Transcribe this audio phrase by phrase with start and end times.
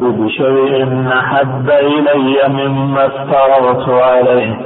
[0.00, 4.56] بشيء أحب إلي مما افترضت عليه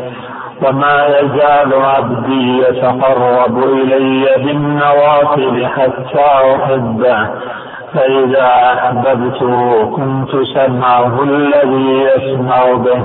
[0.62, 7.28] وما يزال عبدي يتقرب إلي بالنوافل حتى أحبه.
[7.94, 13.04] فإذا أحببته كنت سمعه الذي يسمع به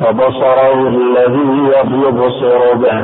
[0.00, 1.72] وبصره الذي
[2.06, 3.02] يبصر به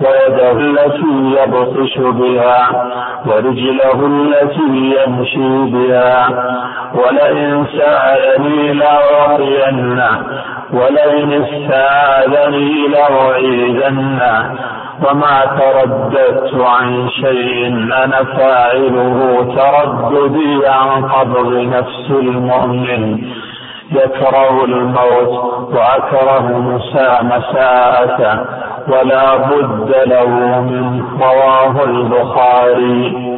[0.00, 2.88] ويده التي يبطش بها
[3.26, 6.28] ورجله التي يمشي بها
[6.94, 10.22] ولئن سألني لأعطينه
[10.72, 14.50] ولئن استعاذني لأعيذنه
[15.02, 17.68] وما ترددت عن شيء
[18.04, 19.18] أنا فاعله
[19.56, 23.24] ترددي عن قبض نفس المؤمن.
[23.92, 25.32] يكره الموت
[25.74, 26.58] وأكره
[27.22, 28.44] مساءته
[28.88, 33.32] ولا بد له من رواه البخاري.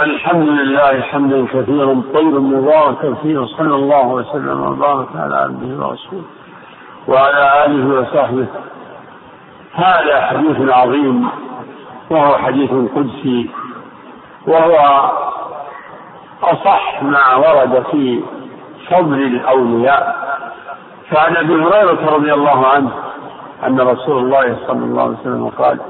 [0.00, 3.44] الحمد لله حمدا كثيرا طيبا مباركا فيه.
[3.58, 6.24] صلى الله وسلم وبارك على عبده ورسوله
[7.08, 8.46] وعلى آله وصحبه.
[9.76, 11.28] هذا حديث عظيم
[12.10, 13.50] وهو حديث قدسي
[14.46, 14.76] وهو
[16.42, 18.20] أصح ما ورد في
[18.90, 20.26] فضل الأولياء.
[21.10, 22.90] فعن أبي هريرة رضي الله عنه
[23.66, 25.80] أن رسول الله صلى الله عليه وسلم قال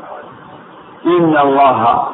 [1.06, 2.06] إن الله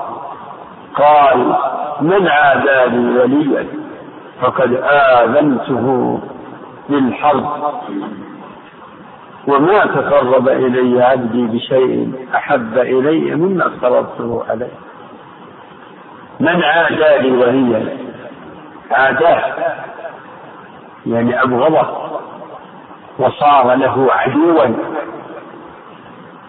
[0.96, 1.56] قال
[2.00, 3.66] من عادى لي وليا
[4.40, 6.18] فقد آذنته
[6.88, 7.46] بالحرب
[9.46, 14.70] وما تقرب إلي عبدي بشيء أحب إلي مما افترضته عليه.
[16.40, 17.96] من عادى لي وليا
[18.90, 19.42] عاداه.
[21.06, 21.86] يعني أبغضه.
[23.18, 24.74] وصار له عدوا.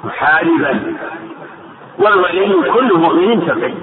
[0.04, 0.80] محاربا.
[2.00, 3.74] والولي كل مؤمن تقي.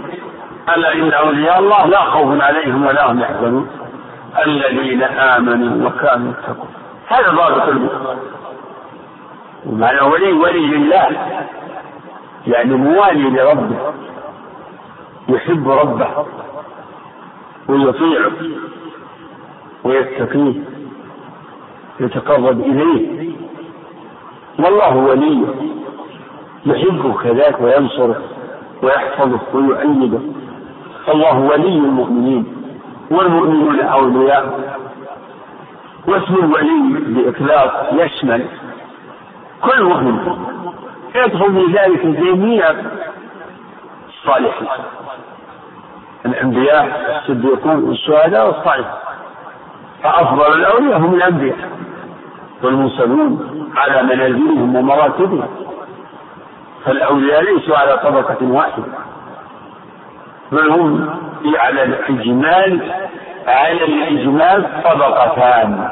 [0.75, 3.69] ألا إن أولياء الله لا خوف عليهم ولا هم يحزنون.
[4.47, 6.69] الذين آمنوا وكانوا يتقون
[7.09, 8.40] هذا ضابط المؤمن.
[9.67, 11.07] ومعنى ولي ولي لله.
[12.47, 13.93] يعني موالي لربه.
[15.29, 16.27] يحب ربه.
[17.69, 18.33] ويطيعه
[19.85, 20.55] ويتقيه.
[22.01, 23.31] يتقرب إليه.
[24.59, 25.47] والله وليه
[26.67, 28.23] يحبه كذلك وينصره
[28.83, 30.21] ويحفظه ويؤيده
[31.09, 32.45] الله ولي المؤمنين.
[33.11, 34.79] والمؤمنون أولياء.
[36.09, 38.45] واسم الولي بإطلاق يشمل
[39.63, 40.37] كل مؤمن
[41.15, 42.71] يدخل في ذلك جميع
[44.09, 44.69] الصالحين.
[46.27, 48.85] الأنبياء الصديقون والشهداء والصالحين
[50.03, 51.57] فأفضل الأولياء هم الأنبياء
[52.63, 53.31] والمرسلون
[53.77, 55.49] على منازلهم ومراتبهم.
[56.85, 58.85] فالأولياء ليسوا على طبقة واحدة
[60.53, 61.19] بل هم
[61.59, 62.93] على الإجمال
[63.47, 65.89] على الإجمال طبقتان.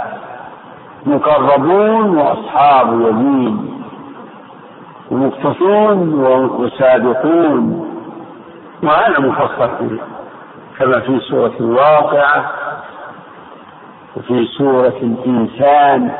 [1.06, 3.82] مقربون وأصحاب يمين
[5.10, 6.14] ومقتصون
[6.60, 7.84] وسابقون.
[8.82, 10.00] وهذا مفصل
[10.78, 12.52] كما في سورة الواقعة
[14.16, 16.12] وفي سورة الإنسان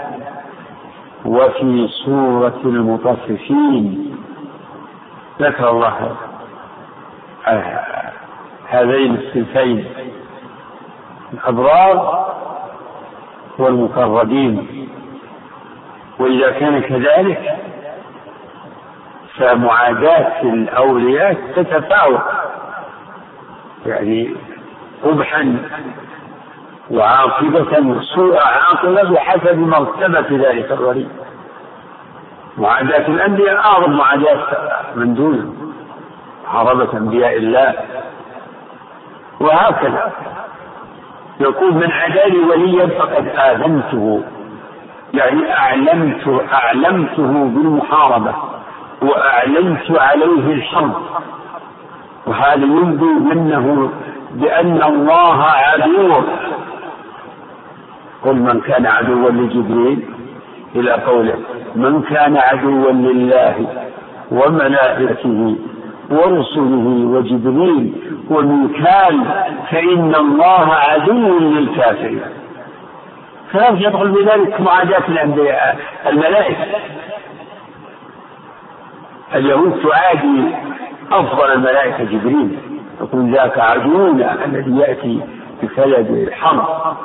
[1.25, 4.17] وفي سورة المطففين.
[5.41, 6.17] ذكر الله
[8.69, 9.85] هذين الصنفين.
[11.33, 12.28] الأبرار
[13.59, 14.89] والمقربين
[16.19, 17.57] وإذا كان كذلك
[19.39, 22.21] فمعاداة الأولياء تتفاوت.
[23.87, 24.35] يعني
[25.05, 25.57] قبحا
[26.91, 31.07] وعاقبة وسوء عاقبة بحسب مرتبة ذلك الولي
[32.59, 34.47] معاداة الأنبياء أعظم معاداة
[34.95, 35.55] من دونه
[36.45, 37.75] محاربة أنبياء الله.
[39.41, 40.13] وهكذا.
[41.41, 44.23] يقول من عداني وليا فقد آذنته.
[45.15, 48.35] يعني أعلمت أعلمته بالمحاربة
[49.03, 50.95] وأعلنت عليه الحرب
[52.27, 53.91] وهذا ينبي منه
[54.35, 56.23] بأن الله عدو.
[58.25, 60.09] قل من كان عدوا لجبريل؟
[60.75, 61.35] إلى قوله
[61.75, 63.67] من كان عدوا لله
[64.31, 65.57] وملائكته.
[66.11, 67.93] ورسله وجبريل
[68.31, 69.25] وميكال
[69.71, 72.23] فإن الله عدو للكافرين.
[73.53, 76.65] فلا يدخل بذلك معاداة الأنبياء الملائكة.
[79.35, 80.55] اليهود تعادي
[81.13, 82.59] أفضل الملائكة جبريل
[83.01, 85.21] يقول ذاك عدونا الذي يأتي
[85.63, 86.97] بفلد الحمر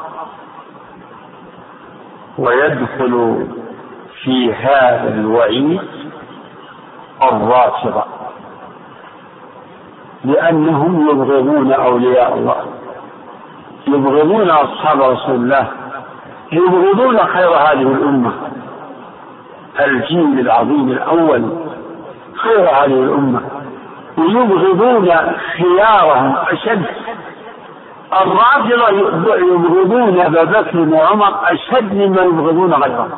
[2.37, 3.47] ويدخل
[4.23, 5.81] في هذا الوعيد
[7.21, 8.03] الرافضة.
[10.23, 12.55] لأنهم يبغضون أولياء الله.
[13.87, 15.67] يبغضون أصحاب رسول الله.
[16.51, 18.31] يبغضون خير هذه الأمة.
[19.79, 21.49] الجيل العظيم الأول.
[22.35, 23.41] خير هذه الأمة.
[24.17, 25.09] ويبغضون
[25.57, 26.85] خيارهم أشد.
[28.21, 28.89] الرافضة
[29.35, 33.09] يبغضون أبا بكر وعمر أشد مما يبغضون غيرهم.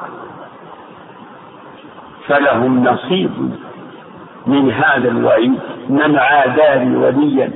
[2.27, 3.64] فلهم نصيب.
[4.47, 5.59] من هذا الوعيد
[5.89, 7.51] من عادى لي وليا.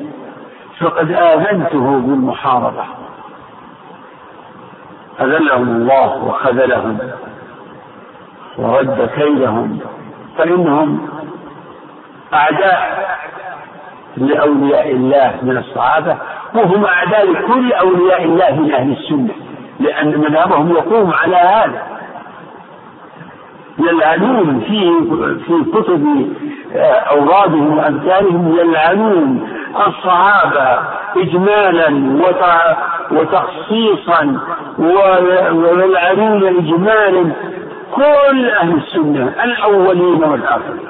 [0.80, 2.84] فقد آذنته بالمحاربة.
[5.22, 6.98] أذلهم الله وخذلهم
[8.58, 9.80] ورد كيدهم.
[10.38, 11.10] فإنهم
[12.34, 13.10] أعداء
[14.18, 16.18] لأولياء الله من الصحابة
[16.56, 19.34] وهم أعداء لكل أولياء الله من أهل السنة
[19.80, 21.89] لأن مذهبهم يقوم على هذا.
[23.80, 24.92] يلعنون في
[25.46, 26.34] في كتب
[27.12, 29.50] أورادهم وأمثالهم يلعنون
[29.88, 30.80] الصحابة
[31.18, 32.20] إجمالا
[33.12, 34.40] وتخصيصا
[34.80, 37.32] ويلعنون إجمالا
[37.96, 40.90] كل أهل السنة الأولين والآخرين.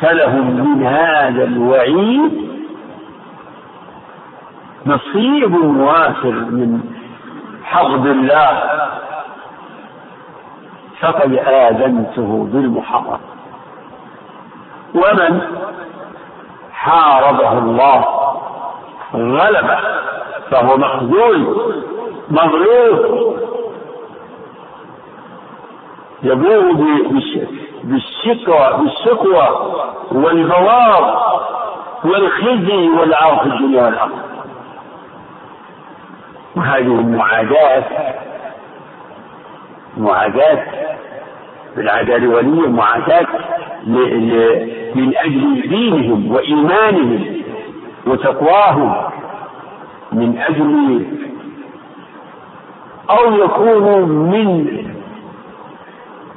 [0.00, 2.54] فلهم من هذا الوعيد
[4.86, 6.80] نصيب وافر من
[7.64, 8.62] حظ الله.
[11.04, 13.20] فقد آذنته بالمحرم.
[14.94, 15.40] ومن
[16.72, 18.04] حاربه الله
[19.14, 19.78] غلبه
[20.50, 21.56] فهو مخذول
[22.30, 23.34] مغلوب.
[26.22, 26.72] يبوء
[27.84, 29.48] بالشكوى بالشكوى
[30.12, 31.34] والبوار
[32.04, 34.24] والخزي والعار في الدنيا والآخرة.
[36.56, 37.84] وهذه المعاداة
[39.96, 40.93] معاداة
[41.76, 43.26] بالعادة الولية معاداة
[44.94, 47.42] من أجل دينهم وإيمانهم
[48.06, 49.10] وتقواهم
[50.12, 51.06] من أجل
[53.10, 54.68] أو يكونوا من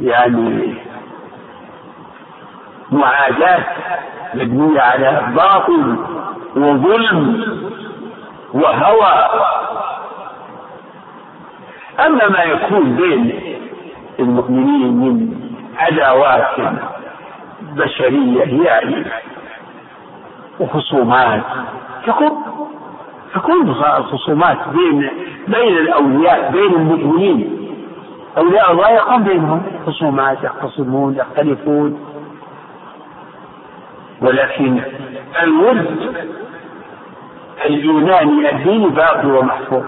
[0.02, 0.74] يعني
[2.92, 3.64] معاداة
[4.34, 5.96] مبنية على باطل
[6.56, 7.44] وظلم
[8.54, 9.30] وهوى.
[12.06, 13.40] أما ما يكون بين
[14.20, 15.40] المؤمنين من
[15.78, 16.74] عداوات
[17.62, 19.06] بشرية يعني
[20.60, 21.44] وخصومات.
[22.08, 22.32] تكون
[23.34, 25.10] تكون الخصومات بين
[25.48, 27.70] بين الأولياء بين المؤمنين.
[28.38, 29.62] أولياء الله يقوم بينهم.
[29.86, 32.00] خصومات يختصمون يختلفون.
[34.22, 34.82] ولكن
[35.44, 35.88] الود
[37.66, 39.84] الإيماني الديني باقي ومحفوظ.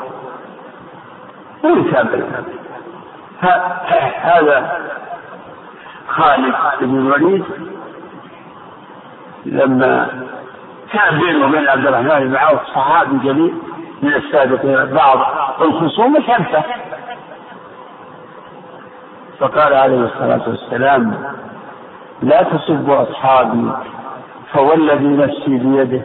[1.64, 2.20] ويتابع
[4.22, 4.78] هذا
[6.08, 7.46] خالد بن الوليد
[9.46, 10.08] لما
[10.92, 13.54] كان بينه وبين عبد الرحمن بن عوف صحابي جليل
[14.02, 15.20] من السابقين بعض
[15.62, 16.64] الخصوم خمسة
[19.40, 21.24] فقال عليه الصلاة والسلام
[22.22, 23.72] لا تسبوا أصحابي
[24.54, 26.02] فوالذي نفسي بيده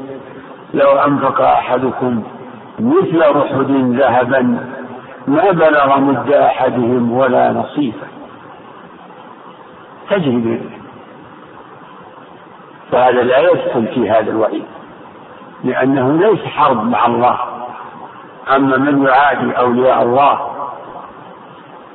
[0.75, 2.23] لو أنفق أحدكم
[2.79, 4.74] مثل أحد ذهبا
[5.27, 8.07] ما بلغ مد أحدهم ولا نصيفا
[10.11, 10.71] تجري
[12.93, 14.65] فهذا لا يدخل في هذا الوعيد
[15.65, 17.39] لأنه ليس حرب مع الله.
[18.57, 20.51] أما من يعادي أولياء الله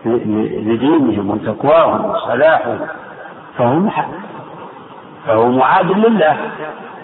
[0.05, 2.79] لدينهم وتقواهم وصلاحهم
[3.57, 3.91] فهم
[5.27, 6.37] فهو معاد لله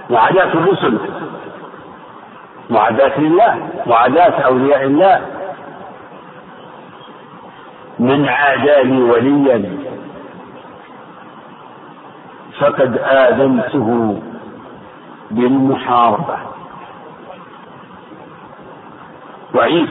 [0.09, 0.99] معاداة الرسل
[2.69, 5.34] معاداة لله معاداة أولياء الله.
[7.99, 9.77] من عادى لي وليا.
[12.59, 14.21] فقد آذنته
[15.31, 16.37] بالمحاربة.
[19.55, 19.89] وعيد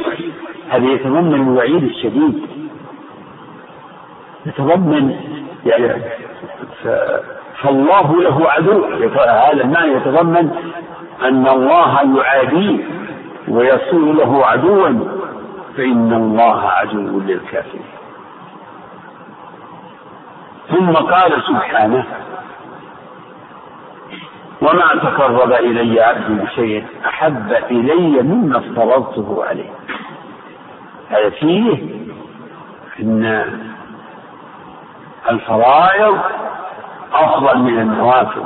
[0.70, 2.46] هذا يتضمن الوعيد الشديد.
[4.46, 5.16] يتضمن
[5.66, 6.02] يعني
[7.62, 8.84] فالله له عدو.
[9.14, 10.50] هذا المعنى يتضمن
[11.22, 12.84] أن الله يعاديه
[13.48, 14.88] ويصير له عدوا.
[15.76, 17.93] فإن الله عدو للكافرين.
[20.68, 22.04] ثم قال سبحانه
[24.62, 29.70] وما تقرب إلي عبدي بشيء أحب إلي مما افترضته عليه.
[31.10, 31.78] هذا فيه
[33.00, 33.44] أن
[35.30, 36.18] الفرائض
[37.12, 38.42] أفضل من النوافل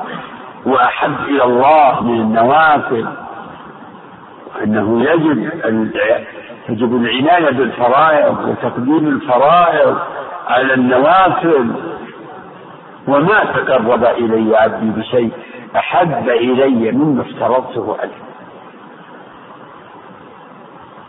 [0.66, 3.08] وأحب إلى الله من النوافل
[4.62, 5.50] أنه يجب
[6.68, 9.98] يجب العناية بالفرائض وتقديم الفرائض
[10.48, 11.72] على النوافل.
[13.08, 15.30] وما تقرب إلي عبدي بشيء
[15.76, 18.28] أحب إلي مما افترضته عليه.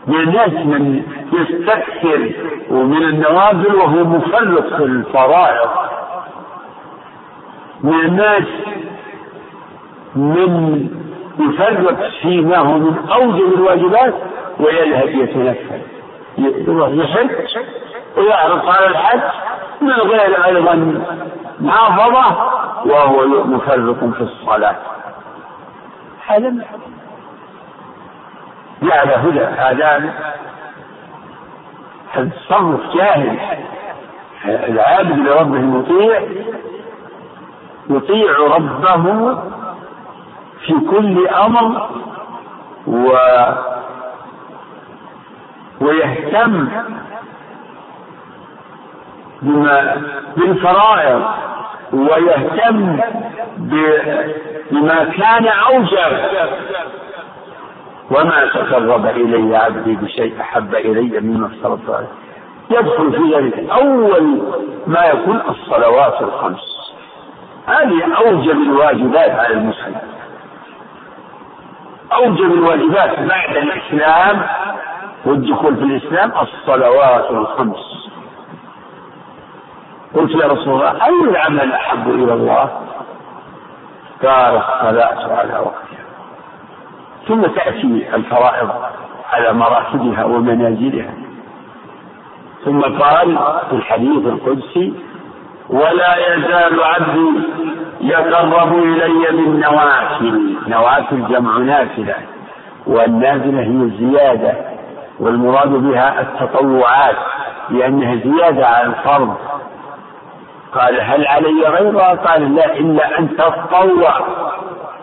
[0.06, 1.02] من الناس من
[1.32, 2.32] يستكثر
[2.70, 5.70] ومن النوافل وهو مفرط في الفرائض.
[7.80, 8.46] من الناس
[10.16, 10.88] من
[11.38, 14.14] يفرط فيما هو من أوجب الواجبات
[14.60, 15.80] ويذهب يتنفل.
[16.38, 17.30] يروح يحج
[18.16, 19.20] ويعرض على الحج
[19.80, 21.04] من غير أيضا
[21.60, 22.36] محافظة
[22.86, 24.76] وهو مفرط في الصلاة.
[26.26, 26.54] هذا
[28.82, 30.14] هذا هدى هذا
[32.14, 33.38] تصرف جاهل.
[34.44, 36.22] العابد لربه المطيع
[37.90, 39.34] يطيع ربه
[40.66, 41.90] في كل أمر
[42.86, 43.16] و
[45.80, 46.68] ويهتم
[49.42, 50.02] بما
[50.36, 51.24] بالفرائض
[51.92, 53.00] ويهتم
[54.70, 56.18] بما كان أوجب.
[58.10, 62.06] وما تقرب إلي عبدي بشيء أحب إلي مما افترضت عليه.
[62.70, 64.42] يدخل في ذلك أول
[64.86, 66.60] ما يكون الصلوات الخمس.
[67.66, 69.96] هذه أوجب الواجبات على المسلم.
[72.12, 74.46] أوجب الواجبات بعد الإسلام
[75.26, 78.09] والدخول في الإسلام الصلوات الخمس.
[80.14, 82.70] قلت يا رسول الله أي العمل أحب إلى الله؟
[84.22, 86.00] قال الصلاه على وقتها
[87.28, 88.70] ثم تأتي الفرائض
[89.32, 91.14] على مراتبها ومنازلها.
[92.64, 93.38] ثم قال
[93.70, 94.94] في الحديث القدسي
[95.70, 97.30] ولا يزال عبدي
[98.00, 100.56] يقرب إلي بالنوافل.
[100.68, 102.14] نوافل جمع نافلة
[102.86, 104.54] والنافلة هي الزيادة
[105.20, 107.16] والمراد بها التطوعات
[107.70, 109.36] لأنها زيادة على الفرض.
[110.74, 114.12] قال هل علي غيرها قال لا إلا أن تتطوع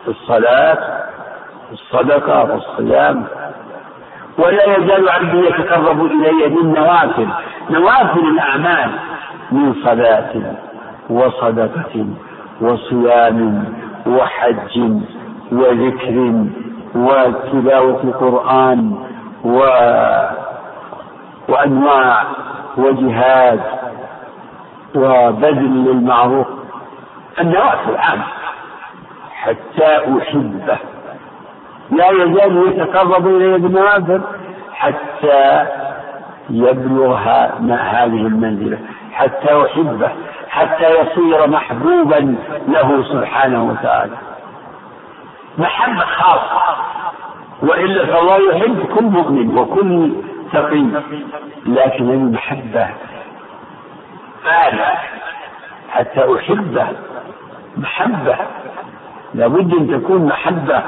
[0.06, 0.78] في الصلاة
[1.72, 3.26] الصدقة والصيام
[4.38, 7.28] ولا يزال عبدي يتقرب إلي بالنوافل
[7.70, 8.90] نوافل الأعمال
[9.52, 10.34] من صلاة
[11.10, 12.06] وصدقة
[12.62, 13.66] وصيام
[14.08, 14.82] وحج
[15.52, 16.34] وذكر
[16.96, 18.96] وتلاوة قرآن
[19.46, 19.60] و
[21.50, 22.24] وأنواع
[22.78, 23.60] وجهاد
[24.96, 26.48] وبذل للمعروف
[27.40, 28.22] النوافل عام
[29.34, 30.78] حتى أحبه.
[31.92, 34.22] لا يزال يتقرب إلي بالنوافل
[34.74, 35.66] حتى
[36.50, 37.18] يبلغ
[37.70, 38.80] هذه المنزلة
[39.12, 40.12] حتى أحبه
[40.50, 42.36] حتى يصير محبوبا
[42.68, 44.18] له سبحانه وتعالى.
[45.58, 46.78] محبة خاصة
[47.64, 50.12] وإلا فالله يحب كل مؤمن وكل
[50.54, 50.86] تقي
[51.66, 52.88] لكن المحبة
[54.48, 54.98] أعلى
[55.90, 56.88] حتى أحبه
[57.78, 58.36] محبة.
[59.34, 60.84] لابد أن تكون محبة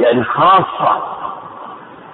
[0.00, 1.02] يعني خاصة.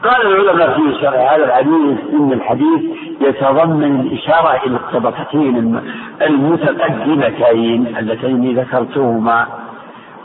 [0.04, 2.82] قال العلماء في هذا الحديث إن الحديث
[3.20, 5.80] يتضمن الإشارة إلى الطبقتين
[6.22, 9.46] المتقدمتين اللتين ذكرتهما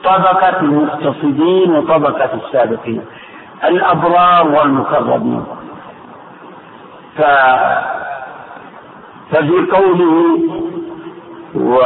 [0.03, 3.01] طبقة المقتصدين وطبقة السابقين
[3.63, 5.45] الأبرار والمقربين.
[7.17, 7.21] ف
[9.31, 10.37] ففي قوله
[11.55, 11.77] و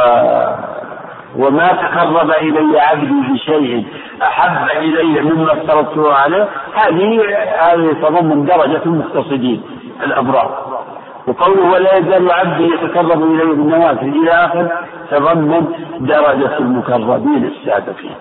[1.36, 3.86] وما تقرب إلي عبدي بشيء
[4.22, 7.20] أحب إلي مما افترضته عليه هذه
[7.60, 9.62] هذه تضمن درجة المقتصدين
[10.02, 10.80] الأبرار.
[11.26, 14.68] وقوله ولا يزال عبدي يتقرب إلي بالنوافل إلى آخر
[15.10, 15.66] تضمن
[16.00, 18.14] درجة المقربين السابقين.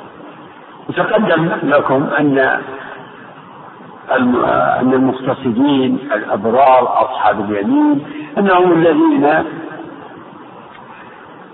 [0.89, 2.59] وتقدم لكم أن
[4.11, 8.05] أن المقتصدين الأبرار أصحاب اليمين
[8.37, 9.43] أنهم الذين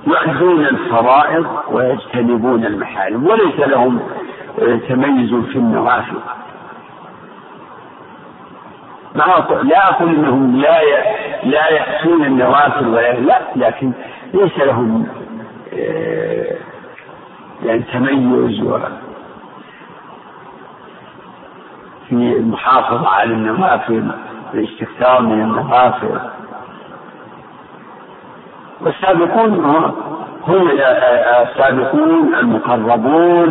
[0.08, 4.00] يؤدون الفرائض ويجتنبون المحارم وليس لهم
[4.62, 6.18] آه، تميز في النوافل
[9.16, 9.24] ما
[9.64, 10.82] لا أقول أنهم لا
[11.44, 13.92] لا يأتون النوافل ولا لا لكن
[14.34, 15.08] ليس لهم
[15.74, 16.56] آه،
[17.64, 18.62] يعني تميز
[22.10, 24.12] في المحافظة على النوافل
[24.54, 26.20] الاستكثار من النوافل
[28.82, 29.66] والسابقون
[30.48, 30.70] هم
[31.42, 33.50] السابقون المقربون.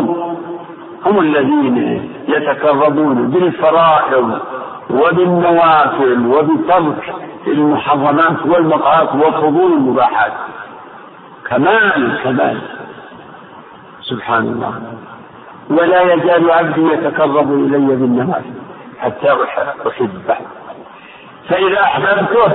[1.07, 4.39] هم الذين يتقربون بالفرائض
[4.91, 7.15] وبالنوافل وبترك
[7.47, 10.33] المحرمات والمقاط وفضول المباحات.
[11.51, 12.59] كمال كمال.
[14.01, 14.75] سبحان الله.
[15.71, 18.55] ولا يزال عبدي يتقرب إلي بالنوافل
[18.99, 19.29] حتى
[19.89, 20.37] أحبه.
[21.49, 22.53] فإذا أحببته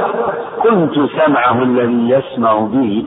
[0.63, 3.05] كنت سمعه الذي يسمع به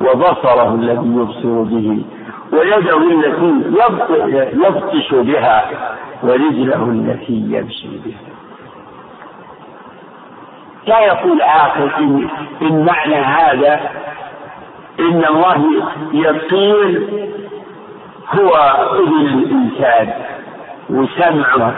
[0.00, 2.04] وبصره الذي يبصر به
[2.52, 3.62] ويده التي
[4.52, 5.70] يبطش بها
[6.22, 8.32] ورجله التي يمشي بها.
[10.86, 12.28] لا يقول عاقل إن,
[12.62, 13.80] إن معنى هذا
[15.00, 15.64] إن الله
[16.12, 17.08] يطير
[18.34, 18.54] هو
[19.00, 20.12] أذن الإنسان
[20.90, 21.74] وسمعه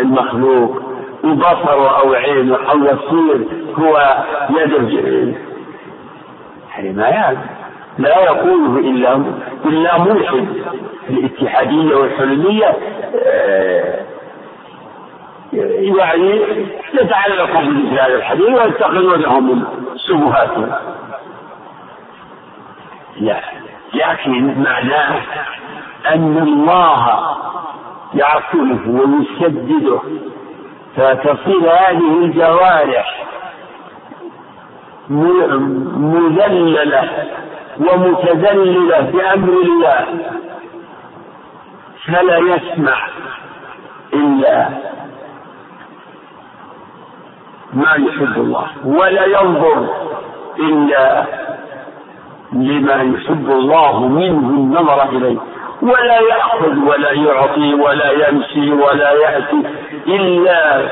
[0.00, 0.91] المخلوق
[1.24, 3.46] وبصره أو عينه أو يصير
[3.78, 5.34] هو يده
[6.70, 7.38] هذه ما يعني؟
[7.98, 9.22] لا يقوله إلا
[9.64, 10.48] إلا ملحد
[11.10, 12.76] الاتحادية والحلمية
[13.24, 14.02] آه،
[15.52, 16.40] يعني
[16.94, 19.64] يتعلق بمثل هذا الحديث ويتخذونه من
[19.96, 20.72] شبهاتهم
[23.20, 23.40] لا
[23.94, 25.20] لكن معناه
[26.14, 27.20] أن الله
[28.14, 30.00] يعقله ويسدده.
[30.96, 33.26] فتصير هذه الجوارح
[35.98, 37.10] مذللة
[37.80, 40.06] ومتذللة بأمر الله.
[42.06, 43.08] فلا يسمع
[44.14, 44.68] إلا
[47.72, 49.88] ما يحب الله ولا ينظر
[50.58, 51.24] إلا
[52.52, 55.38] لما يحب الله منه النظر إليه.
[55.82, 59.62] ولا يأخذ ولا يعطي ولا يمشي ولا يأتي
[60.06, 60.88] إلا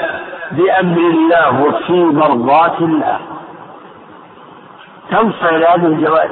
[0.50, 3.18] بأمر الله وفي مرضاة الله.
[5.11, 6.30] تنصح هذه الجوارح؟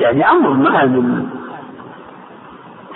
[0.00, 1.26] يعني أمر ما من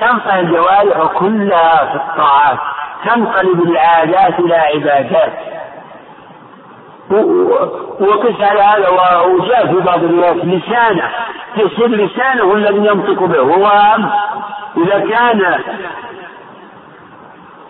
[0.01, 2.59] تنصح الجوارح كلها في الطاعات؟
[3.05, 5.33] تنقلب العادات إلى عبادات؟
[8.01, 8.89] وقس على هذا
[9.21, 11.11] وجاء في بعض الروايات لسانه
[11.57, 13.41] يصير لسانه الذي ينطق به.
[13.41, 13.97] هو
[14.77, 15.61] إذا كان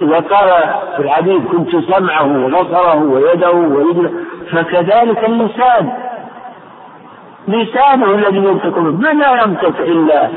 [0.02, 4.10] إذا قال في الحديث كنت سمعه وبصره ويده ورجله
[4.52, 5.92] فكذلك اللسان.
[7.48, 8.90] لسانه الذي ينطق به.
[8.90, 10.28] ما لا ينطق إلا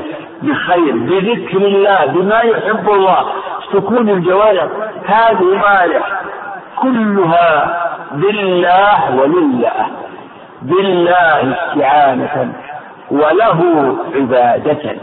[0.42, 3.24] بخير بذكر الله بما يحب الله.
[3.72, 4.66] تكون الجوارح
[5.06, 6.20] هذه جوارح
[6.82, 7.80] كلها
[8.12, 9.86] بالله ولله.
[10.62, 12.52] بالله استعانة
[13.10, 13.60] وله
[14.14, 14.96] عبادة.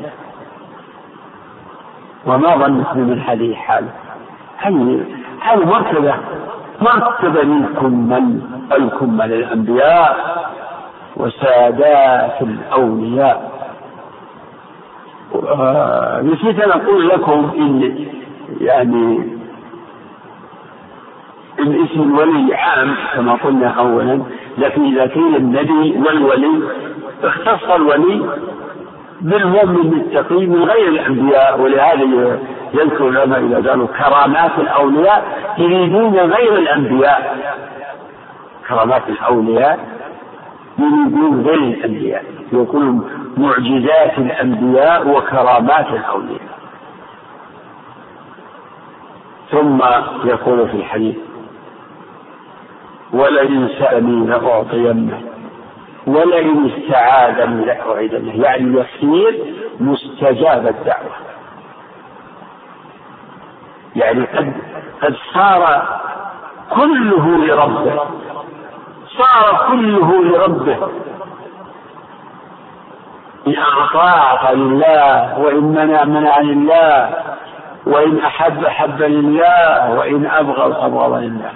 [2.25, 5.05] وما ظنكم من هذه هذه
[5.41, 6.13] هذه مرتبة
[6.81, 10.15] مرتبة منكم من الكم من الأنبياء
[11.17, 13.51] وسادات الأولياء؟
[16.23, 17.95] نسيت أن أقول لكم إن
[18.61, 19.29] يعني
[21.61, 24.21] الاسم الولي عام كما قلنا أولا
[24.57, 26.63] لكن إذا قيل النبي والولي
[27.23, 28.25] اختص الولي
[29.21, 32.39] بالمؤمن التقي من غير الأنبياء ولهذا
[32.73, 35.23] يذكر العلماء إذا قالوا كرامات الأولياء
[35.57, 37.37] يريدون غير الأنبياء.
[38.69, 39.79] كرامات الأولياء
[40.79, 42.99] يريدون غير الأنبياء يقول
[43.37, 46.51] معجزات الأنبياء وكرامات الأولياء.
[49.51, 49.79] ثم
[50.25, 51.15] يقول في الحديث
[53.13, 55.21] ولئن سألني لأعطينه
[56.07, 58.43] ولئن استعاذني لأعيدنه.
[58.43, 59.43] يعني يصير
[59.79, 61.11] مستجاب الدعوة.
[63.95, 64.53] يعني قد
[65.01, 65.89] قد صار
[66.69, 67.99] كله لربه.
[69.17, 70.77] صار كله لربه.
[73.47, 77.13] إن أعطى أعطى لله وإن منع منع لله
[77.85, 81.51] وإن أحب أحب لله وإن أبغض أبغض لله.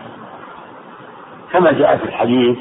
[1.55, 2.57] كما جاء في الحديث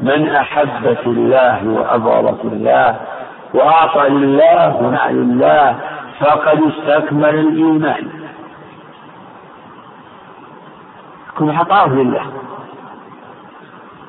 [0.00, 2.96] من أحب في الله وأبغض في الله
[3.54, 5.76] وأعطى لله ومنع لله
[6.20, 8.08] فقد استكمل الإيمان.
[11.28, 12.22] يكون عطاه لله.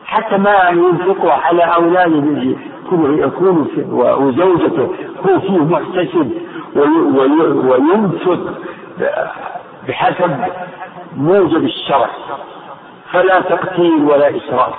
[0.06, 2.56] حتى ما ينفقه على أولاده
[3.26, 4.96] يكون وزوجته
[5.28, 6.32] هو فيه محتسب
[7.66, 8.54] وينفق
[9.88, 10.46] بحسب
[11.18, 12.10] موجب الشرع.
[13.12, 14.74] فلا تقتيل ولا إسراف.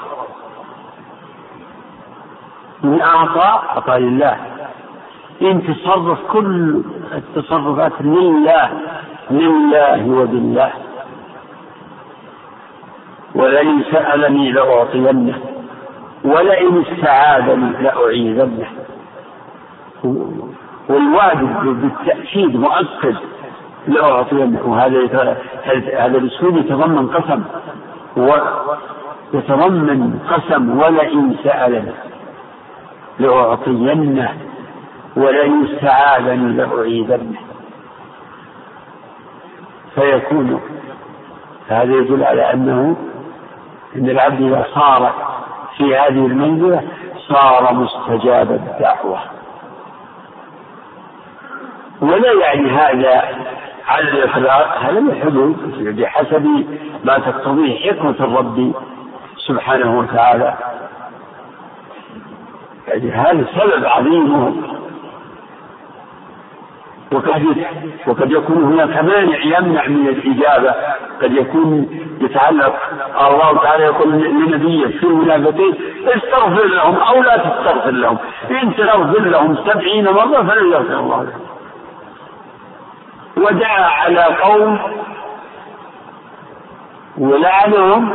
[2.85, 4.37] إن أعطى أعطى لله.
[5.43, 6.83] إن تصرف كل
[7.15, 8.71] التصرفات لله
[9.31, 10.73] لله وبالله.
[13.35, 15.41] ولئن سألني لأعطينه
[16.25, 18.67] ولئن استعاذني لأعيذنه.
[20.89, 23.17] والوعد بالتأكيد مؤكد
[23.89, 24.63] لأعطينه.
[24.65, 25.37] وهذا
[25.97, 27.45] هذا الأسلوب يتضمن قسم.
[28.19, 31.93] ويتضمن قسم ولئن سألني
[33.19, 34.33] لأعطينه
[35.17, 37.39] ولئن استعاذني لأعيذنه.
[39.95, 40.61] فيكون
[41.69, 42.97] هذا يدل على أنه
[43.97, 45.13] أن العبد إذا صار
[45.77, 46.83] في هذه المنزلة
[47.29, 49.19] صار مستجاب الدعوة.
[52.01, 53.23] ولا يعني هذا
[53.89, 55.57] على الإطلاق هذا من الحدود
[56.01, 56.67] بحسب
[57.05, 58.75] ما تقتضيه حكمة الرب
[59.37, 60.55] سبحانه وتعالى.
[62.89, 64.63] يعني هذا سبب عظيم.
[67.13, 67.67] وقد
[68.07, 70.75] وقد يكون هناك مانع يمنع من الإجابة.
[71.23, 71.89] قد يكون
[72.21, 72.77] يتعلق
[73.21, 75.75] الله تعالى يقول لنبيه في المنافقين
[76.07, 78.19] استغفر لهم أو لا تستغفر لهم.
[78.51, 81.48] إن تغفر لهم سبعين مرة فلن يغفر الله لهم.
[83.39, 84.79] ودعا على قوم
[87.19, 88.13] ولعنهم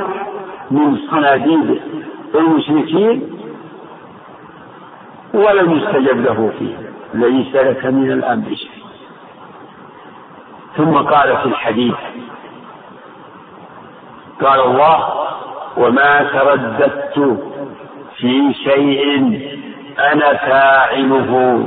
[0.72, 1.82] من صناديد
[2.36, 3.40] المشركين
[5.34, 6.76] ولم يستجب له فيه
[7.14, 8.84] ليس لك من الأمر شيء.
[10.78, 11.96] ثم قال في الحديث
[14.42, 15.14] قال الله
[15.78, 17.40] وما ترددت
[18.18, 19.04] في شيء
[20.00, 21.64] أنا فاعله.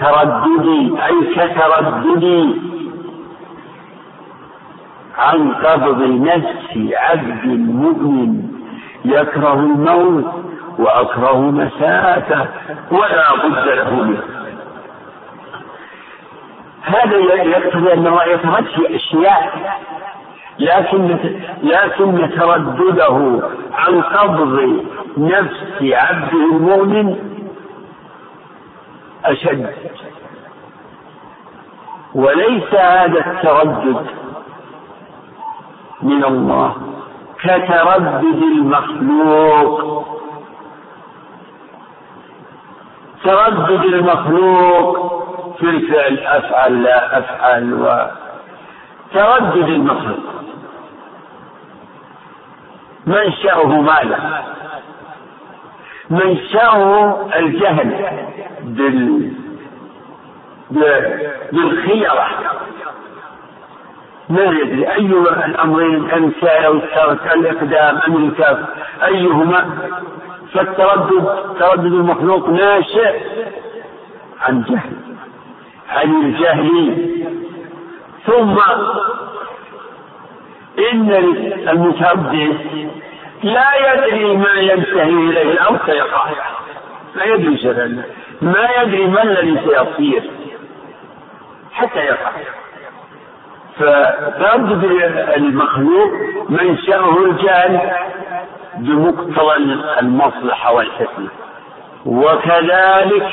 [0.00, 2.60] ترددي أي كترددي
[5.18, 8.42] عن قبض نفس عبد مؤمن
[9.04, 10.24] يكره الموت
[10.78, 12.46] وأكره مساءته
[12.90, 14.22] ولا بد له منه.
[16.82, 19.74] هذا يقتضي انه يترد في أشياء
[20.58, 21.18] لكن
[21.62, 23.40] لكن تردده
[23.72, 24.80] عن قبض
[25.18, 27.33] نفس عبده المؤمن
[29.24, 29.74] أشد.
[32.14, 34.06] وليس هذا التردد
[36.02, 36.76] من الله
[37.38, 40.04] كتردد المخلوق.
[43.24, 45.14] تردد المخلوق
[45.58, 48.06] في الفعل أفعل لا أفعل و
[49.14, 50.34] تردد المخلوق.
[53.06, 53.80] منشأه
[56.14, 58.06] ماذا؟ منشأه الجهل
[58.62, 59.30] بال
[61.52, 62.28] بالخيرة.
[64.28, 65.06] ما يدري أي
[65.46, 68.58] الأمرين الإنسان أو الترك الإقدام أم الكف
[69.04, 69.78] أيهما؟
[70.52, 71.26] فالتردد
[71.58, 73.20] تردد المخلوق ناشئ
[74.40, 74.92] عن جهل
[75.88, 76.96] عن الجهل.
[78.26, 78.58] ثم
[80.92, 81.12] إن
[81.68, 82.56] المتردد
[83.44, 86.30] لا يدري ما ينتهي إليه الأمر سيقع.
[87.16, 88.04] ما يدري شيئا
[88.42, 90.30] ما يدري ما الذي سيصير
[91.72, 92.30] حتى يقع.
[93.76, 94.84] فتردد
[95.36, 96.10] المخلوق
[96.48, 97.92] منشأه الجهل
[98.76, 99.56] بمقتضى
[100.00, 101.28] المصلحة والحكمة.
[102.06, 103.28] وكذلك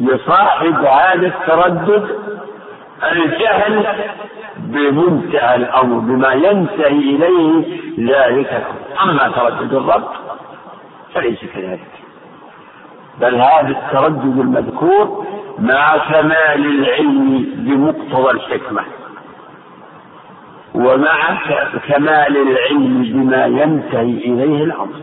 [0.00, 2.18] لصاحب هذا التردد
[3.12, 3.86] الجهل
[4.64, 7.64] بمنتهى الأمر بما ينتهي إليه
[7.98, 8.66] ذلك
[9.02, 10.08] أما تردد الرب
[11.14, 11.90] فليس كذلك.
[13.20, 15.26] بل هذا التردد المذكور
[15.58, 18.82] مع كمال العلم بمقتضى الحكمة.
[20.74, 21.38] ومع
[21.88, 25.00] كمال العلم بما ينتهي إليه الأمر.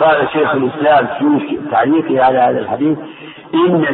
[0.00, 1.06] قال شيخ الإسلام
[1.38, 2.98] في تعليقه على هذا الحديث
[3.54, 3.84] إن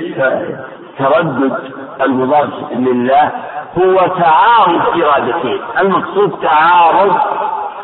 [0.99, 3.31] تردد المضاف لله
[3.79, 5.61] هو تعارض إرادتين.
[5.81, 7.17] المقصود تعارض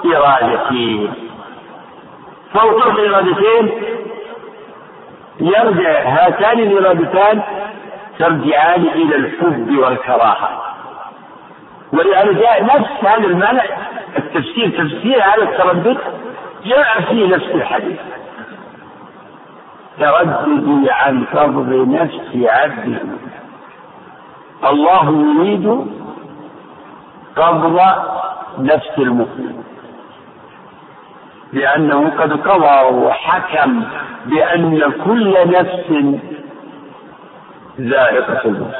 [0.04, 1.14] إرادتين.
[2.54, 3.82] فوق الإرادتين
[5.40, 7.42] يرجع هاتان الإرادتان
[8.18, 10.62] ترجعان إلى الحب والكراهة.
[11.92, 13.60] ولهذا جاء نفس هذا المعنى
[14.18, 15.98] التفسير تفسير هذا التردد
[16.64, 17.98] جاء فيه نفس الحديث.
[20.00, 23.00] ترددي عن قبض نفس عبده
[24.70, 25.66] الله يريد
[27.36, 27.80] قبض
[28.58, 29.62] نفس المؤمن.
[31.52, 33.82] لأنه قد قضى وحكم
[34.26, 36.18] بأن كل نفس
[37.80, 38.74] ذائقة الموت.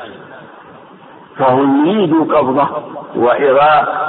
[1.37, 2.69] فهو يريد قبضه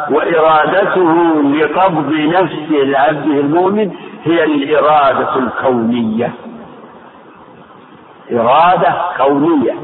[0.10, 3.92] وإرادته لقبض نفس العبد المؤمن
[4.24, 6.34] هي الإرادة الكونية.
[8.32, 9.76] إرادة كونية.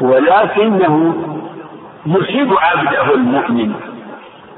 [0.00, 1.14] ولكنه
[2.06, 3.74] يحب عبده المؤمن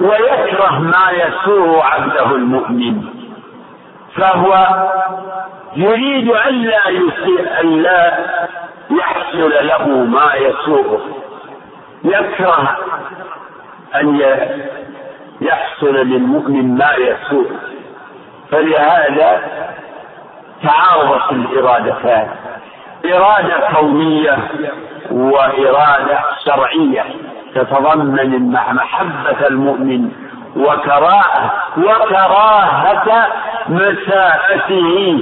[0.00, 3.04] ويكره ما يسوء عبده المؤمن.
[4.14, 4.68] فهو
[5.76, 6.88] يريد ألا
[7.60, 8.18] ألا
[8.90, 11.00] يحصل له ما يسوءه
[12.04, 12.76] يكره
[13.94, 14.20] أن
[15.40, 17.50] يحصل للمؤمن ما يسوء.
[18.50, 19.42] فلهذا
[20.62, 22.28] تعارضت الإرادتان.
[23.06, 24.38] إرادة كونية
[25.10, 27.04] وإرادة شرعية
[27.54, 30.10] تتضمن محبة المؤمن
[30.56, 33.26] وكراهة وكراهة
[33.68, 35.20] مساءته.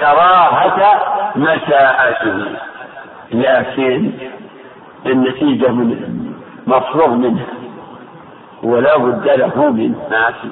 [0.00, 1.00] كراهة
[1.36, 2.44] مساءته.
[3.32, 4.12] لكن
[5.06, 6.14] النتيجة من
[6.66, 7.46] مفروغ منها
[8.62, 10.48] ولا بد له من نافي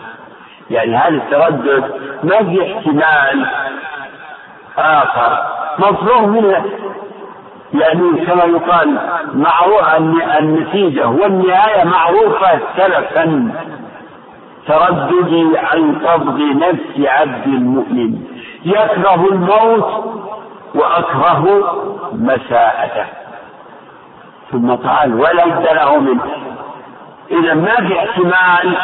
[0.70, 1.84] يعني هذا التردد
[2.22, 3.46] ما في احتمال
[4.78, 5.38] آخر.
[5.78, 6.64] مفروغ منه
[7.74, 8.98] يعني كما يقال
[9.35, 9.94] معروف
[10.38, 13.52] النتيجة والنهاية معروفة سلفا.
[14.66, 18.24] ترددي عن قبض نفس عبد المؤمن.
[18.64, 20.04] يكره الموت
[20.74, 21.74] وأكره
[22.12, 23.06] مساءته.
[24.52, 26.24] ثم قال ولا بد له منه.
[27.30, 28.76] إذا ما في احتمال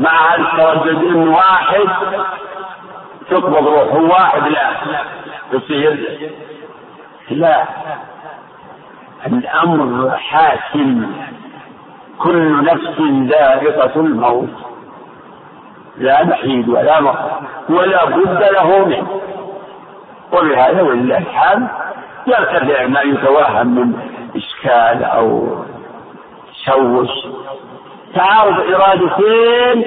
[0.00, 1.88] مع هذا التردد إن واحد
[3.30, 4.70] تقبض روحه واحد لا.
[5.52, 6.18] يصير؟
[7.30, 7.64] لا.
[9.26, 11.06] الأمر حاسم
[12.18, 14.48] كل نفس ذائقة الموت.
[15.98, 17.30] لا محيد ولا مخرج
[17.68, 19.20] ولا بد له منه
[20.32, 21.66] وبهذا ولله الحال
[22.26, 23.92] يرتفع ما يتوهم من
[24.36, 25.56] إشكال أو
[26.52, 27.08] تشوش
[28.14, 29.84] تعارض إرادتين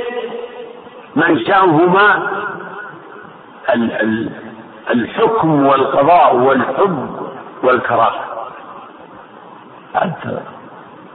[1.15, 2.32] منشأهما
[4.91, 7.10] الحكم والقضاء والحب
[7.63, 8.25] والكراهة.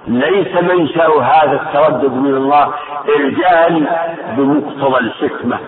[0.06, 2.74] ليس منشأ هذا التردد من الله
[3.18, 3.86] الجهل
[4.36, 5.58] بمقتضى الحكمة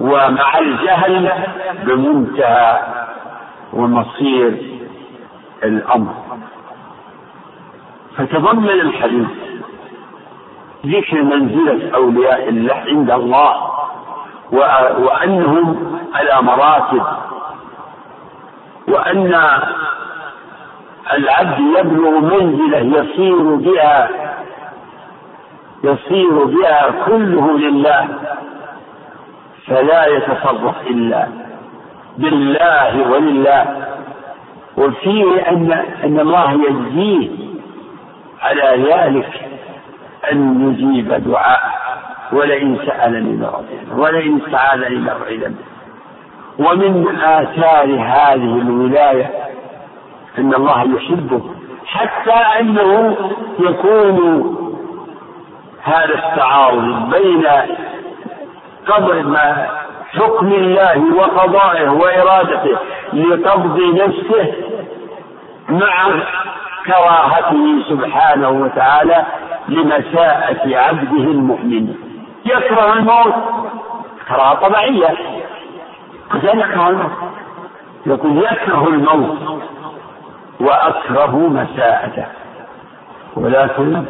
[0.00, 1.32] ومع الجهل
[1.82, 2.80] بمنتهى
[3.72, 4.80] ومصير
[5.64, 6.14] الأمر.
[8.16, 9.28] فتضمن الحديث
[10.86, 13.69] ذكر منزلة أولياء الله عند الله
[14.52, 17.02] وأنهم على مراتب.
[18.88, 19.34] وأن
[21.12, 24.08] العبد يبلغ منزلة يصير بها
[25.84, 28.08] يصير بها كله لله.
[29.66, 31.28] فلا يتصرف إلا
[32.18, 33.86] بالله ولله.
[34.76, 35.72] وفيه أن
[36.04, 37.30] أن الله يجزيه
[38.40, 39.48] على ذلك
[40.32, 41.80] أن يجيب دعاء
[42.32, 45.54] ولئن سألني لأعطينه ولئن استعاذني لأعيذنه
[46.58, 49.30] ومن آثار هذه الولاية
[50.38, 51.40] أن الله يحبه
[51.86, 53.16] حتى أنه
[53.58, 54.20] يكون
[55.82, 57.44] هذا التعارض بين
[58.86, 59.66] قبل ما
[60.12, 62.78] حكم الله وقضائه وإرادته
[63.12, 64.52] لقبض نفسه
[65.68, 66.10] مع
[66.86, 69.26] كراهته سبحانه وتعالى
[69.68, 71.94] لمساءة عبده المؤمن
[72.50, 73.34] يكره الموت.
[74.28, 75.16] كراهة طبيعية.
[76.30, 77.10] عشان يكره الموت
[78.06, 79.38] يقول يكره الموت
[80.60, 82.26] وأكره مساءته
[83.36, 84.04] ولكن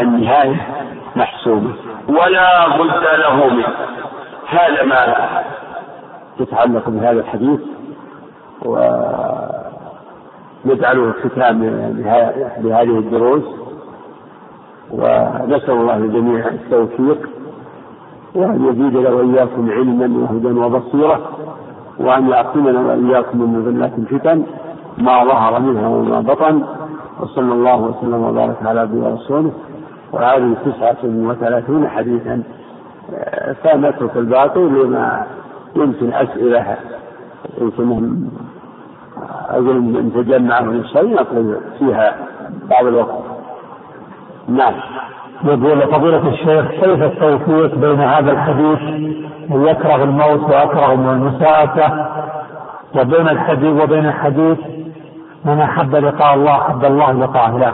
[0.00, 0.66] النهاية
[1.16, 1.74] محسوبة.
[2.08, 3.68] ولا بد له منه.
[4.48, 5.16] هذا ما
[6.40, 7.60] يتعلق بهذا الحديث.
[10.64, 11.64] ونجعله ختام
[12.58, 13.44] لهذه الدروس.
[14.90, 17.28] ونسأل الله للجميع التوفيق.
[18.34, 21.20] وأن يزيدنا وإياكم علما وهدى وبصيرة
[21.98, 24.42] وأن يعصمنا وإياكم من مذلات الفتن
[24.98, 26.62] ما ظهر منها وما بطن
[27.20, 29.52] وصلى الله وسلم وبارك على عبده ورسوله
[30.12, 32.42] وهذه تسعة وثلاثون حديثا.
[33.62, 35.26] فنترك الباقي لما
[35.76, 36.76] يمكن أسئلة.
[37.60, 38.28] يمكن
[39.48, 42.16] أقول إن تجمع من شيء نقول فيها
[42.70, 43.24] بعض الوقت.
[44.48, 44.74] نعم.
[45.44, 48.78] يقول فضيلة الشيخ كيف التوفيق بين هذا الحديث
[49.48, 52.08] من يكره الموت ويكره المساءة
[52.96, 54.58] وبين الحديث وبين الحديث
[55.44, 57.72] من أحب لقاء الله أحب الله لقاءه إلى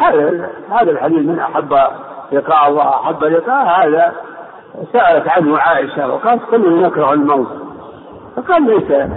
[0.00, 1.74] هذا هذا الحديث من أحب
[2.32, 4.12] لقاء الله أحب لقاء هذا
[4.92, 7.48] سألت عنه عائشة وقالت كلنا يكره الموت.
[8.36, 9.08] فقال ليس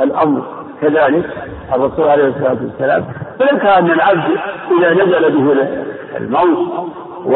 [0.00, 0.42] الأمر
[0.80, 1.30] كذلك
[1.74, 3.04] الرسول عليه الصلاة والسلام
[3.38, 4.38] فذكر أن العبد
[4.78, 5.68] إذا نزل به
[6.16, 6.90] الموت
[7.24, 7.34] و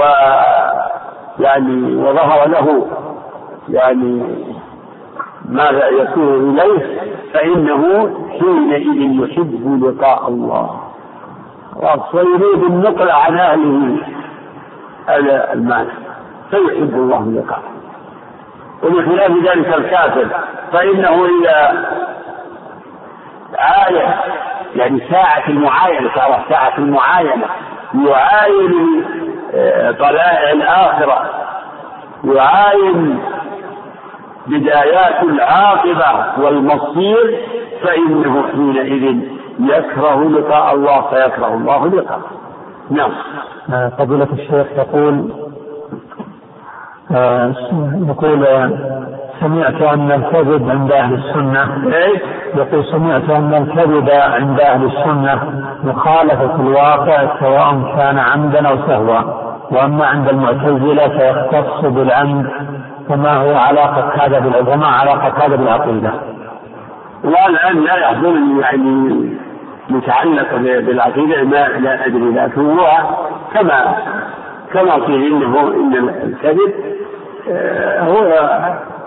[1.40, 2.86] يعني وظهر له
[3.68, 4.22] يعني
[5.48, 7.00] ماذا يكون إليه
[7.34, 10.80] فإنه حينئذ يحب لقاء الله.
[12.14, 13.96] ويريد النقل عن أهله
[15.06, 15.88] هذا المعنى
[16.50, 17.76] فيحب الله لقاءه.
[18.82, 20.26] وبخلاف ذلك الكافر
[20.72, 21.86] فإنه إذا
[23.58, 24.14] عاين
[24.78, 27.46] يعني ساعة المعاينة تعرف ساعة المعاينة.
[27.94, 29.04] يعاين
[29.54, 31.30] آه، طلائع الآخرة.
[32.24, 33.18] يعاين
[34.46, 37.40] بدايات العاقبة والمصير
[37.82, 39.18] فإنه حينئذ
[39.60, 42.30] يكره لقاء الله فيكره الله لقاءه.
[42.90, 43.10] نعم.
[43.72, 45.32] آه، فضيلة الشيخ يقول
[47.10, 47.54] آه،
[48.08, 48.46] يقول
[49.40, 52.22] سمعت أن الكذب عند أهل السنة إيه؟
[52.56, 59.20] يقول سمعت أن الكذب عند أهل السنة مخالفة الواقع سواء كان عمدا أو سهوا
[59.70, 62.50] وأما عند المعتزلة فيختص بالعمد
[63.08, 66.10] فما هو علاقة هذا وما علاقة هذا بالعقيدة؟
[67.24, 69.30] والآن لا يحضرني يعني
[69.90, 72.86] متعلق بالعقيدة ما لا أدري لكن هو
[73.54, 73.96] كما
[74.72, 76.72] كما قيل إنه إن الكذب
[77.50, 78.50] آه، هو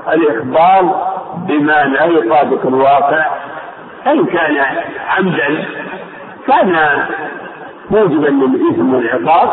[0.08, 1.14] الإخبار
[1.48, 3.26] بما لا يطابق الواقع.
[4.06, 4.58] فإن كان
[5.10, 5.66] عمدا
[6.48, 6.78] كان
[7.92, 9.50] موجبا للإثم والعقاب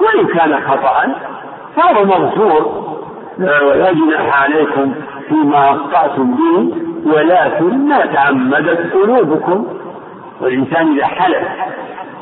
[0.00, 1.14] وإن كان خطأ
[1.76, 2.86] فهو مغفور.
[3.38, 4.94] ولا جناح عليكم
[5.28, 6.72] فيما أخطأتم به
[7.12, 9.66] ولكن ما تعمدت قلوبكم.
[10.40, 11.48] والإنسان إذا حلف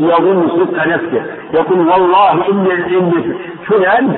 [0.00, 3.35] يظن صدق نفسه يقول والله إن إن
[3.66, 4.16] فلان.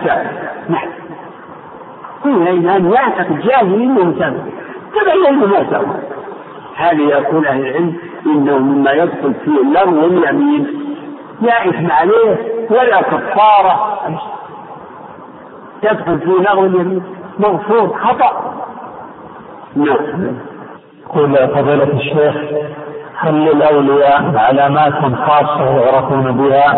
[2.26, 4.52] كل الإنسان يعتقد جاهل سبب
[4.94, 5.96] تبين ما سوى
[6.76, 7.94] هذا يقول أهل العلم
[8.26, 10.66] إنه مما يدخل في اللغو واليمين
[11.42, 12.36] لا إثم عليه
[12.70, 13.98] ولا كفارة.
[15.82, 17.02] يدخل في لغو اليمين
[17.38, 18.54] مغفور خطأ.
[19.76, 20.36] نعم.
[21.06, 22.36] يقول فضيلة الشيخ
[23.18, 26.72] هل للأولياء علامات خاصة يعرفون بها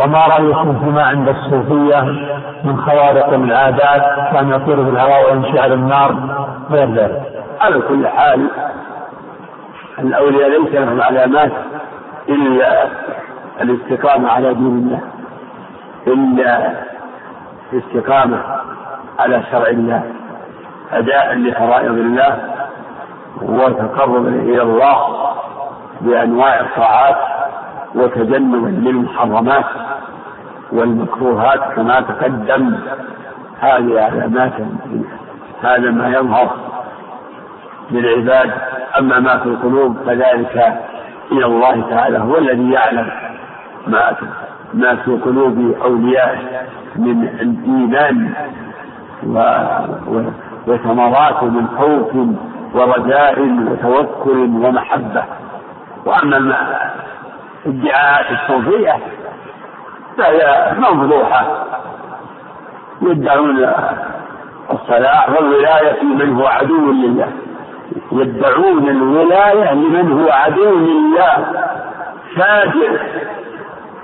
[0.00, 2.00] وما رأيكم فيما عند الصوفية
[2.64, 6.14] من خوارق العادات كان يطير في الهواء ويمشي على النار
[6.70, 7.22] غير ذلك.
[7.60, 8.50] على كل حال
[9.98, 11.52] الأولياء ليس لهم علامات
[12.28, 12.88] إلا
[13.60, 15.00] الاستقامة على دين الله
[16.06, 16.72] إلا
[17.72, 18.38] الاستقامة
[19.18, 20.02] على شرع الله
[20.92, 22.38] أداء لفرائض الله
[23.42, 24.96] وتقربا إلى الله
[26.04, 27.16] بأنواع الطاعات
[27.94, 29.64] وتجنبا للمحرمات
[30.72, 32.74] والمكروهات كما تقدم.
[33.60, 34.52] هذه علامات
[35.62, 36.50] هذا ما يظهر
[37.90, 38.50] للعباد.
[38.98, 40.80] أما ما في القلوب فذلك
[41.32, 43.10] إلى الله تعالى هو الذي يعلم
[43.86, 44.16] ما
[44.74, 46.38] ما في قلوب أوليائه
[46.96, 48.32] من الإيمان
[50.66, 52.12] وثمرات من خوف
[52.74, 55.24] ورجاء وتوكل ومحبة.
[56.06, 56.56] وأما
[57.66, 58.98] ادعاءات الصوفية
[60.18, 61.46] فهي مفضوحة
[63.02, 63.68] يدعون
[64.70, 67.28] الصلاح والولاية في من هو عدو لله.
[68.12, 71.46] يدعون الولاية لمن هو عدو لله.
[72.36, 73.00] فاجر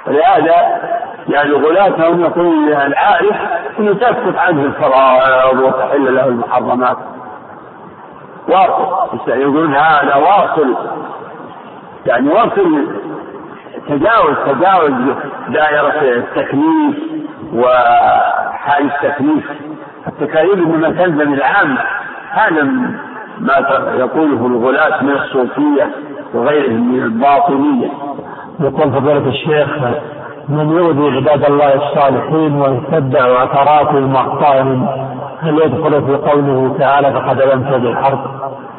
[0.07, 0.81] ولهذا
[1.29, 3.37] يعني غلاتهم يقول العارف
[3.79, 6.97] انه تسقط عنه الفرائض وتحل له المحرمات.
[8.49, 9.29] واصل.
[9.29, 10.75] يقولون هذا واصل.
[12.07, 12.87] يعني واصل
[13.89, 14.93] تجاوز تجاوز
[15.49, 16.97] دائرة التكليف
[17.55, 19.51] وحال التكليف.
[20.07, 21.79] التكاليف انما تلزم العامة
[22.31, 22.63] هذا
[23.41, 23.55] ما
[23.99, 25.91] يقوله الغلاة من الصوفية
[26.35, 27.91] وغيرهم من الباطنية.
[28.61, 29.69] يقول فضيلة الشيخ
[30.49, 34.87] من يؤذي عباد الله الصالحين ويتبع عثراتهم واخطائهم
[35.43, 38.19] هل يدخل في قوله تعالى فقد أذنت بالحرب؟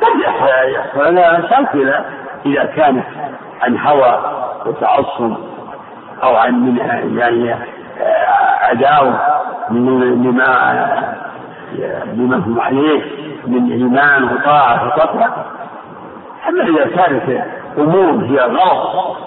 [0.01, 1.75] قد يحصل هذا شرط
[2.45, 3.03] إذا كان
[3.61, 4.19] عن هوى
[4.65, 5.33] وتعصب
[6.23, 6.77] أو عن من
[7.17, 7.55] يعني
[8.61, 9.19] عداوة
[9.69, 11.11] لما
[12.13, 13.01] لما هم عليه
[13.47, 15.25] من إيمان وطاعة وتقوى
[16.49, 17.43] أما إذا كانت
[17.77, 19.17] أمور هي غلط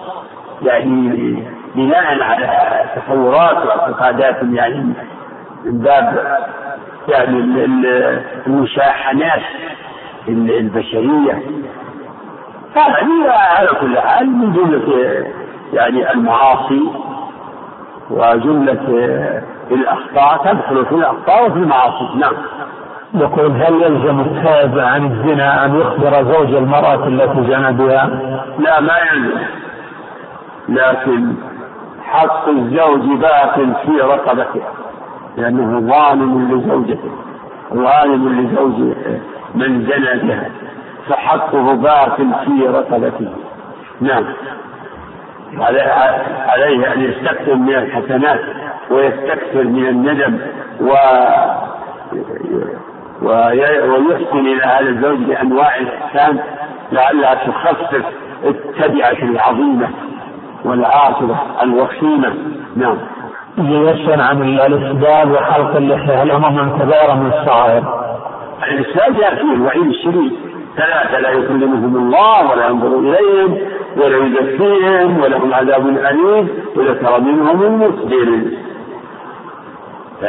[0.62, 4.94] يعني بناء على تصورات واعتقادات يعني
[5.64, 6.38] من باب
[7.08, 7.38] يعني
[8.46, 9.42] المشاحنات
[10.28, 11.42] البشرية
[12.74, 15.24] هذه على كل حال من جملة
[15.72, 16.82] يعني المعاصي
[18.10, 18.80] وجملة
[19.70, 22.08] الأخطاء تدخل في الأخطاء وفي المعاصي.
[22.16, 22.32] نعم.
[23.14, 28.06] يقول هل يلزم التائب عن الزنا أن يخبر زوج المرأة التي زنى بها؟
[28.58, 29.40] لا ما يلزم.
[30.68, 31.34] لكن
[32.04, 34.62] حق الزوج باق في رقبته
[35.36, 37.10] لأنه ظالم لزوجته
[37.74, 38.94] ظالم لزوج
[39.54, 40.50] من زنى بها.
[41.08, 43.32] فحقه باق في رقبته
[44.00, 44.24] نعم.
[46.48, 48.40] عليه أن يستكثر من الحسنات
[48.90, 50.38] ويستكثر من الندم
[50.80, 50.94] و
[53.22, 56.38] ويحسن إلى هذا الزوج بأنواع الإحسان
[56.92, 58.04] لعلها تخفف
[58.44, 59.88] التبعة العظيمة
[60.64, 62.34] والعاقبة الوخيمة.
[62.76, 62.98] نعم.
[63.58, 66.22] يسأل عن الإسبال وحلق اللحية.
[66.22, 67.84] هل هم من كبائر من الصغائر؟
[68.62, 70.32] الإسبال جاء فيه الوعيد الشديد
[70.76, 73.58] ثلاثة لا يكلمهم الله ولا ينظر إليهم
[73.96, 78.40] ولا يزكيهم ولهم عذاب أليم وذكر منهم المسجر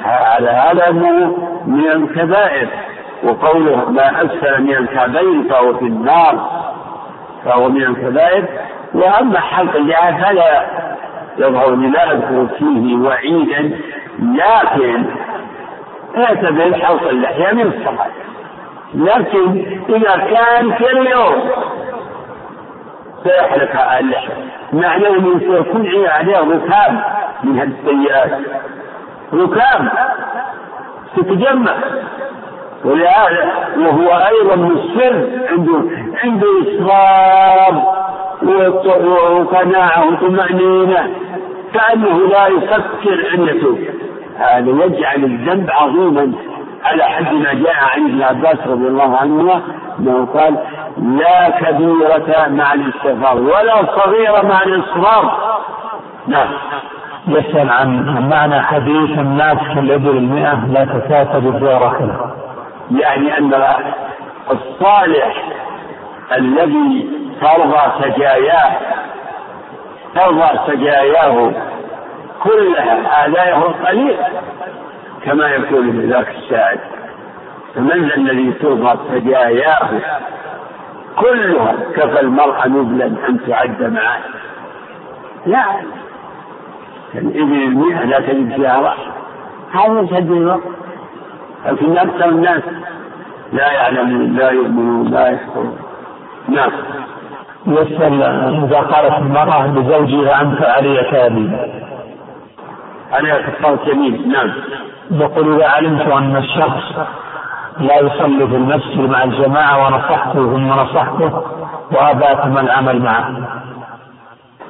[0.04, 0.92] على هذا
[1.68, 2.68] من الكبائر
[3.24, 6.50] وقوله ما أسفل من الكعبين فهو في النار.
[7.46, 8.46] فهو من الكبائر.
[8.94, 10.66] وأما حلق اللحى فلا
[11.38, 13.80] يظهر لا أذكر فيه وعيدا
[14.20, 15.06] لكن
[16.18, 18.08] اعتبر حلق اللحية من الصلاة
[18.96, 21.52] لكن إذا كان كل يوم
[23.24, 24.34] سيحلق اللحية
[24.74, 27.04] معناه أنه سيكون عليه ركاب
[27.44, 28.32] من هذه السيئات.
[29.34, 29.90] ركاب
[31.16, 31.76] تتجمع
[32.86, 35.16] ولهذا وهو أيضا مصر
[35.52, 35.82] عنده
[36.24, 37.96] عنده اصرار
[39.42, 41.10] وقناعه وطمانينه
[41.74, 43.80] كأنه لا يفكر ان يتوب
[44.38, 46.34] هذا يجعل الذنب عظيما.
[46.86, 49.62] على حد ما جاء عن ابن عباس رضي الله عنه
[50.00, 50.58] أنه قال
[50.98, 55.56] لا كبيرة مع الاستغفار ولا صغيرة مع الاصرار.
[56.28, 56.48] نعم.
[57.28, 62.32] يسأل عن معنى حديث الناس في الإبل المئة لا تكاتب الزورة
[62.92, 63.54] يعني أن
[64.52, 65.44] الصالح
[66.38, 67.10] الذي
[67.42, 68.72] ترضى سجاياه
[70.16, 71.52] ترضى سجاياه
[72.44, 74.18] كلها آلاءه القليل
[75.26, 76.78] كما يقول ابن ذاك الشاعر.
[77.76, 79.90] فمن الذي ترضى سجاياه
[81.16, 84.20] كلها كفى المرأة نبلا أن تعد معه؟
[85.46, 85.66] لا.
[87.16, 89.00] الإبل المئة لا تجد فيها رأس.
[89.72, 90.62] هذا يشهد الوقت.
[91.66, 92.64] لكن أكثر الناس
[93.54, 95.78] لا يعلمون لا يؤمنون لا يشكرون
[96.50, 96.72] نعم.
[97.68, 98.24] يسأل
[98.64, 101.85] إذا قالت المرأة لزوجها أنت علي كاذب
[103.16, 104.52] عليها كفارة يمين نعم.
[105.12, 106.84] يقول إذا علمت أن الشخص
[107.80, 111.44] لا يصلي في المسجد مع الجماعة ونصحته ثم نصحته
[111.92, 113.28] وأبى ثم العمل معه؟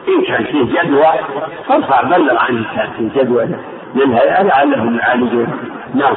[0.08, 1.06] إن كان فيه جدوى
[1.68, 3.50] فارفع بلغ عن كان فيه جدوى
[3.96, 5.48] للهيئة لعلهم يعالجون.
[5.96, 6.16] نعم.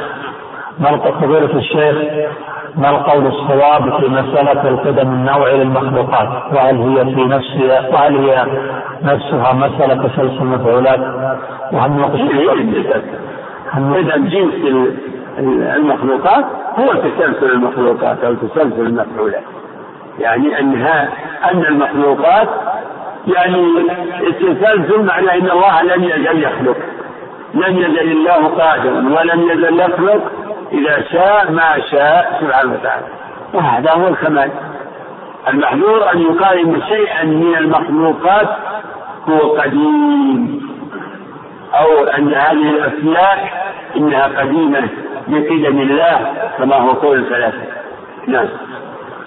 [0.80, 1.96] ما فضيلة الشيخ
[2.76, 8.46] ما القول الصواب في مسألة القدم النوعي للمخلوقات؟ وهل هي في نفسها وهل هي
[9.02, 11.00] نفسها مسألة تسلسل المفعولات
[11.72, 11.90] وهل
[13.94, 14.54] قدم جنس
[15.76, 16.44] المخلوقات
[16.78, 19.42] هو تسلسل المخلوقات أو تسلسل المفعولات.
[20.18, 21.08] يعني أنها
[21.52, 22.48] أن المخلوقات
[23.26, 23.64] يعني
[24.26, 26.76] التسلسل معناه أن الله لم يزل يخلق.
[27.54, 30.20] لم يزل الله قادرا ولم يزل يخلق
[30.72, 33.06] إذا شاء ما شاء سبحانه وتعالى.
[33.54, 34.50] وهذا هو الكمال.
[35.48, 38.48] المحذور أن يقال إن شيئا من المخلوقات
[39.28, 40.68] هو قديم.
[41.74, 44.88] أو أن هذه الأسماء إنها قديمة
[45.28, 47.62] بقدم الله كما هو قول الثلاثة
[48.26, 48.48] نعم.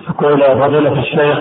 [0.10, 1.38] يقول فضيلة الشيخ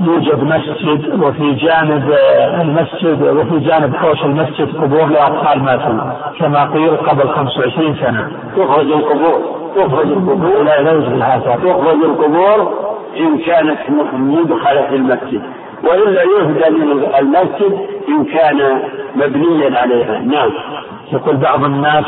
[0.00, 2.14] يوجد مسجد وفي جانب
[2.60, 8.30] المسجد وفي جانب حوش المسجد قبور لأطفال ماتوا كما قيل قبل 25 سنة.
[8.56, 9.40] تخرج القبور
[9.76, 10.62] تخرج القبور.
[10.62, 11.64] لا يوجد الهاتف.
[11.64, 12.72] تخرج القبور
[13.20, 13.78] إن كانت
[14.14, 15.42] مدخلة في المسجد
[15.84, 17.78] وإلا يهدى من المسجد
[18.08, 18.82] إن كان
[19.16, 20.18] مبنيا عليها.
[20.18, 20.50] نعم.
[21.12, 22.04] يقول بعض الناس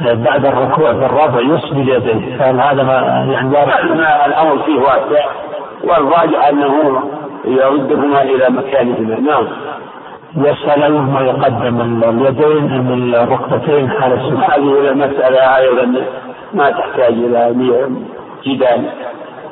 [0.00, 2.36] بعد الركوع في الرفع يسجد يديه.
[2.38, 5.24] فهل هذا ما يعني الأمر فيه واسع.
[5.84, 7.02] والراجع أنه
[7.44, 9.46] يردهما إلى مكانهما نعم.
[10.36, 14.40] يسأل أيهما يقدم اليدين أم الركبتين حال السجود.
[14.40, 16.04] هذه مسألة أيضا
[16.54, 17.54] ما تحتاج إلى
[18.46, 18.90] جدال.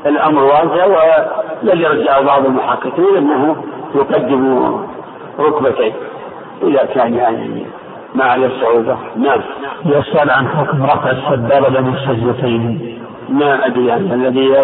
[0.07, 3.57] الأمر واسع والذي رجع بعض المحققين أنه
[3.95, 4.75] يقدم
[5.41, 5.93] ركبتين
[6.63, 7.67] إذا كان يعني
[8.19, 9.41] ما على الصعوبة نعم.
[9.85, 12.99] يسأل عن حكم رفع السبابة بين السجدتين.
[13.29, 14.57] ما أدري يعني الذي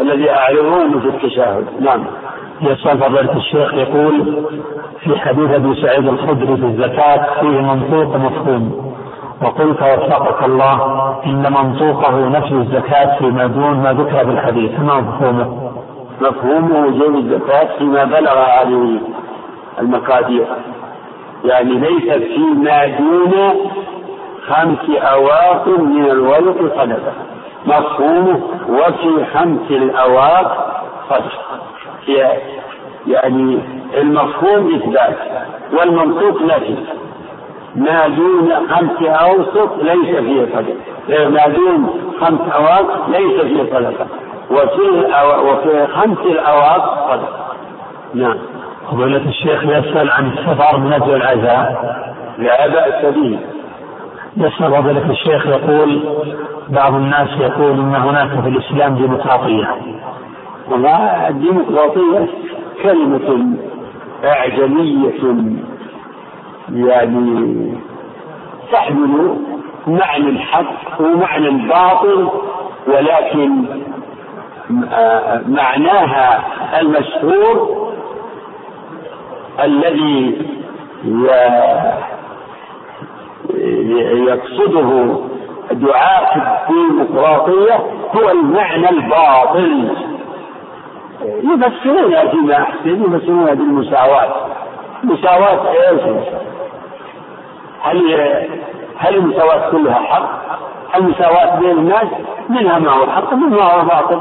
[0.00, 1.64] الذي أعلمه في التشهد.
[1.80, 2.04] نعم.
[2.60, 4.44] يسأل فضيلة الشيخ يقول
[5.00, 8.94] في حديث أبي سعيد الخدري في الزكاة فيه منطوق مفهوم.
[9.42, 10.80] وقلت وفقك الله
[11.26, 14.80] إن منطوقه نفي الزكاة فيما دون ما ذكر في الحديث.
[14.80, 15.72] ما مفهومه؟
[16.20, 18.98] مفهومه وجوب الزكاة فيما بلغ هذه
[19.78, 20.46] المقادير.
[21.44, 23.54] يعني ليس فيما دون
[24.46, 27.12] خمس أواق من الولد صدقة.
[27.66, 31.60] مفهومه وفي خمس الأواق صدقة.
[33.06, 33.58] يعني
[33.94, 35.16] المفهوم إثبات
[35.72, 36.76] والمنطوق نفي.
[37.76, 41.28] ما دون خمس أوسط ليس فيه صدقة.
[41.28, 44.06] ما دون خمس أواق ليس فيه صدقة.
[44.50, 45.06] وفي
[45.44, 47.46] وفي خمس الأواق صدقة.
[48.14, 48.38] نعم.
[48.90, 51.96] فضيلة الشيخ يسأل عن السفر من أجل العزاء.
[52.38, 53.38] لا بأس به
[54.36, 56.02] يسأل فضيلة الشيخ يقول
[56.68, 59.68] بعض الناس يقول أن هناك في الإسلام ديمقراطية.
[60.70, 62.28] والله الديمقراطية
[62.82, 63.56] كلمة
[64.24, 65.12] أعجمية.
[66.72, 67.74] يعني
[68.72, 69.36] تحمل
[69.86, 72.28] معنى الحق ومعنى الباطل
[72.86, 73.64] ولكن
[75.48, 76.44] معناها
[76.80, 77.85] المشهور
[84.28, 85.20] يقصده
[85.70, 87.74] دعاة الديمقراطية
[88.16, 89.96] هو المعنى الباطل.
[91.22, 94.34] يفسرون فيما أحسن يفسرون بالمساواة
[95.04, 96.00] مساواة إيش؟
[97.82, 98.14] هل
[98.96, 100.28] هل المساواة كلها حق؟
[100.96, 102.06] المساواة بين الناس؟
[102.48, 104.20] منها ما هو حق ومنها ما هو باطل.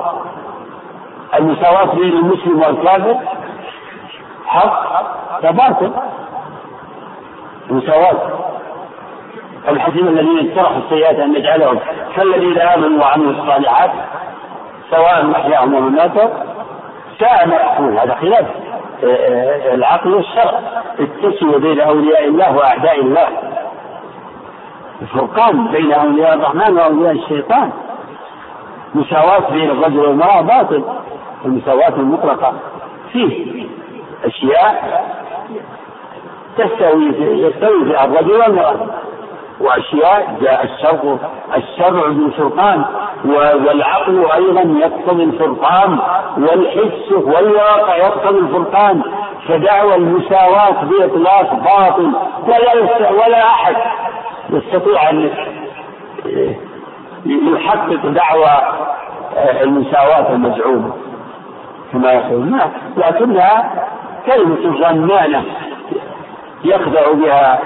[1.40, 3.16] المساواة بين المسلم والكافر
[4.46, 5.92] حق؟ وباطل
[7.70, 8.46] مساواة
[9.70, 11.80] الحكيم الذين اجترحوا السيئات أن نجعلهم
[12.16, 13.92] كالذين آمنوا وعملوا الصالحات
[14.92, 16.30] سواء محياهم ومماتهم
[17.20, 18.46] ساء ما يحكمون هذا خلاف.
[19.04, 20.60] آه، آه، العقل والشرع.
[21.00, 23.28] التسوية بين أولياء الله وأعداء الله.
[25.02, 27.72] الفرقان بين أولياء الرحمن وأولياء الشيطان.
[28.96, 30.84] مساواة بين الرجل والمرأة باطل
[31.46, 32.54] المساواة المطلقة.
[33.12, 33.66] فيه
[34.26, 35.04] أشياء
[36.58, 38.76] تستوي يستوي فيها الرجل والمرأة
[39.62, 41.18] وأشياء جاء الشرع
[41.56, 42.86] الشرع بسلطان
[43.26, 46.00] والعقل أيضا يقتضي الفرقان
[46.38, 49.02] والحس والواقع يقتضي الفرقان
[49.48, 52.12] فدعوى المساواة بإطلاق باطل.
[52.48, 53.76] ولا ولا أحد
[54.50, 55.30] يستطيع أن
[57.26, 58.52] يحقق دعوى
[59.62, 60.92] المساواة المزعومة.
[61.94, 62.60] كما يقول
[62.98, 63.74] لكنها
[64.26, 65.44] كلمة ظنانة.
[66.64, 67.60] يخدع بها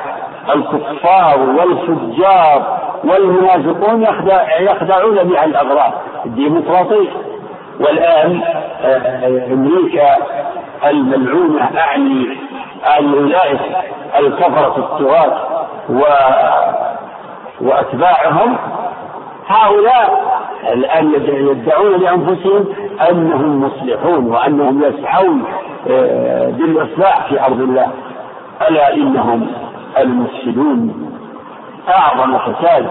[0.55, 5.93] الكفار والفجار والمنافقون يخدع يخدعون بها الأغراض.
[6.25, 7.09] الديمقراطية.
[7.79, 8.41] والآن
[8.81, 10.17] آه، أمريكا
[10.85, 12.37] الملعونة أعني
[12.85, 13.59] أعني أولئك
[14.19, 15.41] الكفرة الطغاة
[15.89, 16.01] و
[17.61, 18.57] وأتباعهم.
[19.47, 20.39] هؤلاء
[20.73, 22.65] الآن يدعون لأنفسهم
[23.09, 25.43] أنهم مصلحون وأنهم يسعون
[25.89, 27.87] آه، بالإصلاح في أرض الله.
[28.67, 29.47] ألا إنهم
[29.97, 31.11] المفسدون.
[31.89, 32.89] أعظم فساد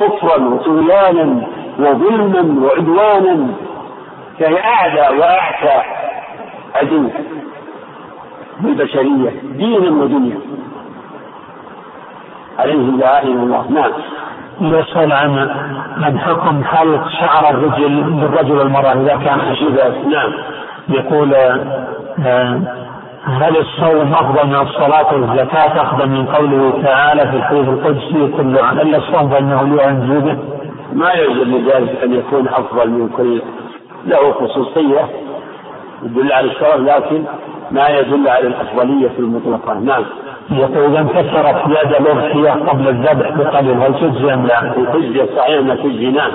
[0.00, 1.46] كفرا وطغيانا
[1.78, 3.46] وظلما وعدوانا.
[4.38, 5.82] فهي أعلى وأعتى
[6.74, 7.08] عدو
[8.60, 10.38] للبشرية دينا ودنيا.
[12.58, 13.66] عليه لعائن الله.
[13.70, 13.92] نعم.
[14.60, 15.38] يسأل عن
[16.02, 20.32] عن حكم حلق شعر الرجل للرجل والمرأة إذا كان حشيدا نعم.
[20.88, 22.60] يقول آه،
[23.24, 28.98] هل الصوم أفضل من الصلاة والزكاة أخذا من قوله تعالى في الحديث القدسي كل إلا
[28.98, 30.38] الصوم فإنه لي أنجوبه
[30.92, 33.42] ما يلزم لذلك أن يكون أفضل من كل
[34.06, 35.08] له خصوصية
[36.02, 37.24] يدل على الشرف لكن
[37.70, 40.04] ما يدل على الأفضلية في المطلقة نعم.
[40.50, 45.74] يقول إذا انكسرت يد الأضحية قبل الذبح بقليل هل تجزي أم لا؟ تجزي صحيح ما
[45.74, 46.30] تجزي نعم.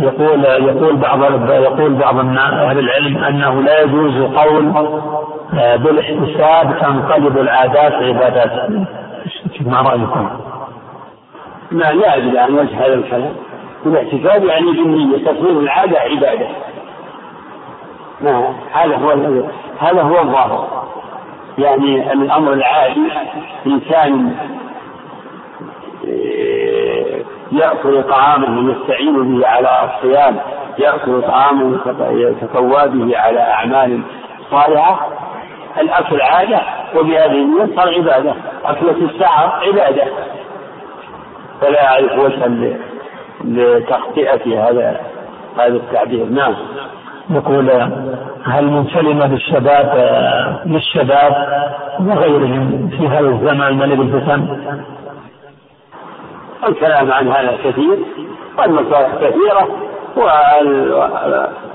[0.00, 4.72] يقول يقول بعض يقول بعض أهل العلم أنه لا يجوز قول
[5.58, 8.70] آه، بالاحتساب تنقلب العادات عبادات.
[9.60, 10.30] ما رأيكم؟
[11.70, 13.32] ما لا أدري عن وجه هذا الكلام.
[13.86, 16.46] الاحتساب يعني بالنية تصوير العادة عبادة.
[18.20, 19.10] ما هذا هو
[19.78, 20.86] هذا هو الظاهر.
[21.58, 23.12] يعني الامر العادي
[23.66, 24.36] إنسان
[27.52, 30.36] يأكل طعامه يستعين به على الصيام
[30.78, 34.00] يأكل طعامه يتقوى به على أعمال
[34.50, 35.08] صالحة.
[35.80, 36.60] الأكل عادة
[36.96, 38.34] وبهذه النية صار عبادة.
[38.64, 40.04] أكلة الساعة عبادة.
[41.60, 42.76] فلا أعرف وجها
[43.44, 45.00] لتخطئة هذا
[45.58, 46.26] هذا التعبير.
[46.26, 46.54] نعم.
[47.30, 47.70] يقول
[48.44, 49.90] هل من كلمة للشباب
[50.66, 51.32] للشباب
[52.00, 54.48] وغيرهم في هذا الزمن؟ ملء بالفتن
[56.68, 57.98] الكلام عن هذا كثير
[58.58, 59.68] والنصائح كثيرة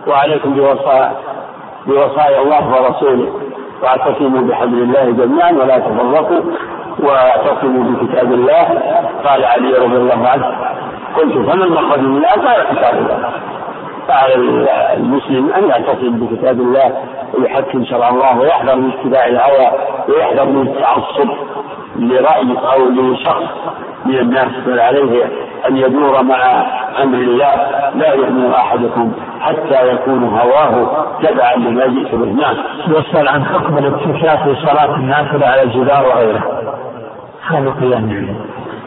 [0.08, 1.12] وعليكم بوصايا
[1.86, 3.42] بوصايا الله ورسوله.
[3.84, 6.42] واعتصموا بحبل الله جميعا ولا تفرقوا
[7.00, 8.64] واعتصموا بكتاب الله.
[9.26, 10.46] قال علي رضي الله عنه
[11.18, 13.30] قلت فمن مخرج من الله قال كتاب الله.
[14.08, 14.36] فعلى
[14.94, 19.72] المسلم أن يعتصم بكتاب الله ويحكم شرع الله ويحذر من اتباع الهوى
[20.10, 21.30] ويحذر من التعصب.
[21.96, 23.44] لرأي أو لشخص
[24.06, 25.26] من الناس بل عليه
[25.70, 26.66] أن يدور مع
[27.04, 27.56] أمر الله
[27.96, 32.56] لا يؤمن أحدكم حتى يكون هواه تبعا لما جئت به نعم.
[32.88, 36.62] يسأل عن حكم الاتكاء في صلاة النافلة على الجدار وغيره.
[37.48, 38.36] هذا قيام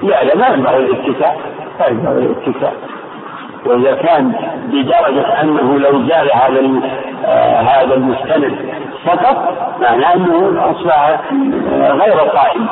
[0.02, 1.36] لا لا ما ينبغي الاتكاء
[1.80, 2.74] لا ينبغي الاتكاء
[3.66, 4.32] وإذا كان
[4.66, 6.80] بدرجة أنه لو زال هذا
[7.26, 8.54] آه هذا المستند
[9.04, 9.36] فقط
[9.80, 11.20] معناه أنه أصبح
[11.72, 12.66] آه غير قائم.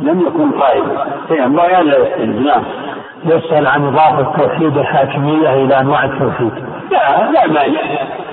[0.00, 2.62] لم يكن قائما فينبغي أن لا يستند نعم.
[3.24, 6.52] يسأل عن إضافة توحيد الحاكمية إلى أنواع التوحيد.
[6.90, 7.80] لا لا مانع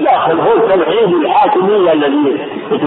[0.02, 2.40] داخل هو توحيد الحاكمية الذي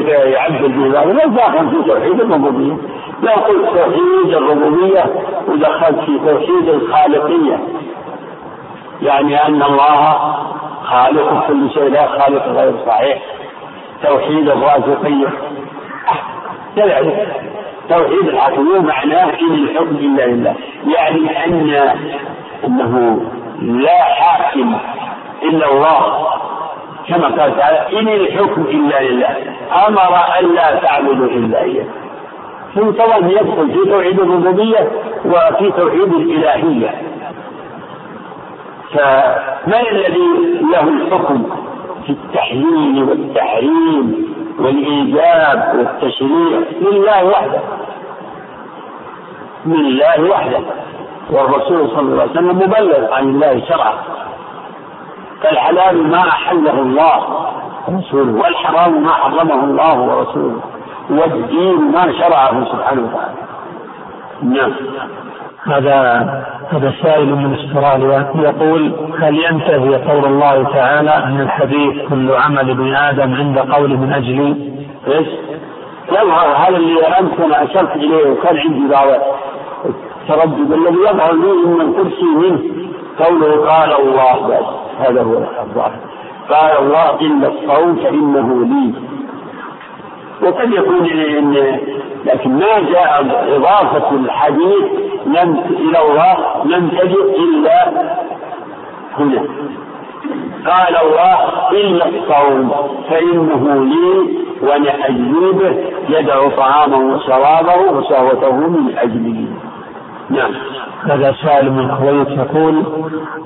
[0.06, 2.76] يعبد به ليس داخل في توحيد الربوبية.
[3.22, 5.04] لا قلت توحيد الربوبية
[5.48, 7.58] ودخلت في توحيد الخالقية.
[9.02, 10.34] يعني أن الله
[10.84, 13.22] خالق كل شيء لا خالق غير صحيح.
[14.02, 15.28] توحيد الرازقية
[16.76, 17.36] كذلك
[17.88, 20.54] توحيد الحكمية معناه إن الحكم إلا لله.
[20.86, 21.96] يعني أن
[22.64, 23.20] أنه
[23.62, 24.78] لا حاكم
[25.42, 26.26] إلا الله.
[27.08, 29.36] كما قال تعالى إن الحكم إلا لله.
[29.88, 31.84] أمر أن لا تعبدوا إلا إياه.
[32.74, 34.88] ثم طبعا يدخل في توحيد الربوبية
[35.24, 37.15] وفي توحيد الإلهية.
[38.92, 41.46] فمن الذي له الحكم
[42.06, 44.26] في التحليل والتحريم
[44.58, 47.60] والإيجاب والتشريع لله وحده؟
[49.66, 50.60] لله وحده.
[51.30, 53.94] والرسول صلى الله عليه وسلم مبلغ عن الله شرعه.
[55.42, 57.46] فالحلال ما أحله الله.
[57.88, 60.60] ورسوله والحرام ما حرمه الله ورسوله.
[61.10, 63.34] والدين ما شرعه سبحانه وتعالى.
[64.42, 64.72] نعم.
[65.66, 66.26] هذا
[66.72, 72.94] هذا سائل من استراليا يقول هل ينتهي قول الله تعالى أن الحديث كل عمل ابن
[72.94, 74.56] آدم عند قول من اجلي
[75.08, 75.26] إيش؟
[76.12, 79.08] يظهر هذا اللي انت أنا أشرت إليه وكان عندي بعض
[79.84, 82.60] التردد الذي يظهر لي إن الكرسي منه
[83.18, 84.66] قوله قال الله بس
[84.98, 85.98] هذا هو الظاهر
[86.50, 88.94] قال الله الا الصوم فانه لي.
[90.42, 91.80] وقد يكون إن
[92.24, 93.26] لكن ما جاء
[93.56, 94.84] إضافة الحديث
[95.26, 97.88] لم إلى الله لم تجد إلا
[99.18, 99.42] هنا.
[100.66, 102.72] قال الله إلا الصوم
[103.10, 105.76] فإنه لي وأنا أجيبه
[106.08, 109.48] يدعو طعامه وشرابه وشهوته من أجلي.
[110.30, 110.52] نعم.
[111.10, 112.82] هذا سائل من الكويت يقول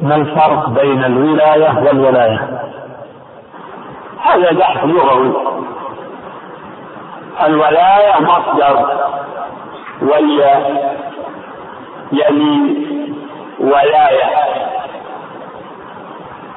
[0.02, 2.60] ما الفرق بين الولاية والولاية؟
[4.20, 5.49] هذا بحث لغوي.
[7.46, 8.86] الولاية مصدر
[10.02, 10.64] ولي
[12.12, 12.86] يلي
[13.60, 14.30] ولاية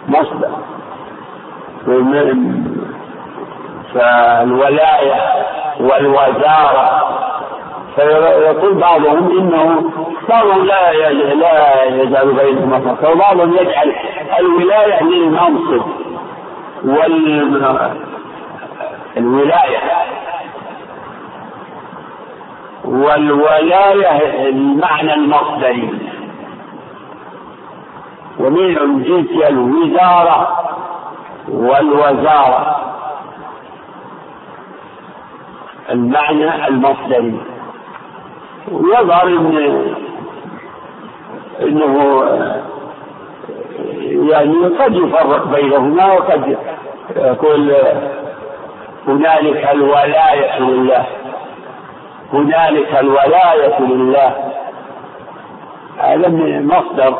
[0.08, 0.50] مصدر.
[3.94, 5.14] فالولاية
[5.80, 7.04] والوزارة
[7.96, 9.92] فيقول بعضهم إنه
[10.30, 10.92] بعضهم لا
[11.34, 13.96] لا يجعل بينهما فرقا وبعضهم يجعل
[14.40, 15.86] الولاية للمنصب
[19.16, 19.80] والولاية
[22.86, 25.90] والولاية المعنى المصدري.
[28.40, 30.48] ومنهم جنس الوزارة
[31.50, 32.76] والوزارة.
[35.92, 37.40] المعنى المصدري.
[38.72, 39.96] ويظهر إن
[41.62, 42.24] إنه
[44.32, 46.58] يعني قد يفرق بينهما وقد
[47.16, 47.76] يقول
[49.08, 51.06] هنالك الولاية لله.
[52.34, 54.36] هنالك الولاية لله.
[56.00, 57.20] هذا من مصدر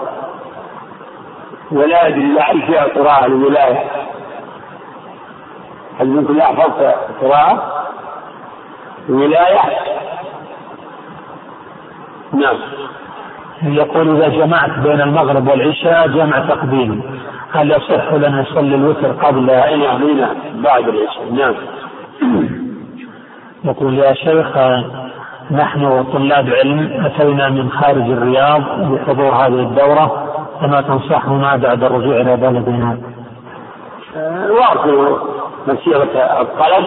[1.72, 3.84] ولاية لله هل فيها قراءة الولاية.
[6.00, 6.72] هل ممكن يحفظ
[7.22, 7.86] قراءة
[9.10, 9.60] ولاية
[12.34, 12.58] نعم.
[13.64, 17.22] يقول إذا جمعت بين المغرب والعشاء جمع تقديم.
[17.54, 21.32] هل يصح لنا نصلي الوتر قبل؟ نعم بعد العشاء.
[21.32, 21.56] نعم.
[23.66, 24.58] يقول يا شيخ
[25.52, 30.26] نحن طلاب علم أتينا من خارج الرياض لحضور هذه الدورة
[30.62, 32.98] فما تنصحنا بعد الرجوع إلى بلدنا
[34.50, 35.18] واصلوا
[35.68, 36.86] مسيرة الطلب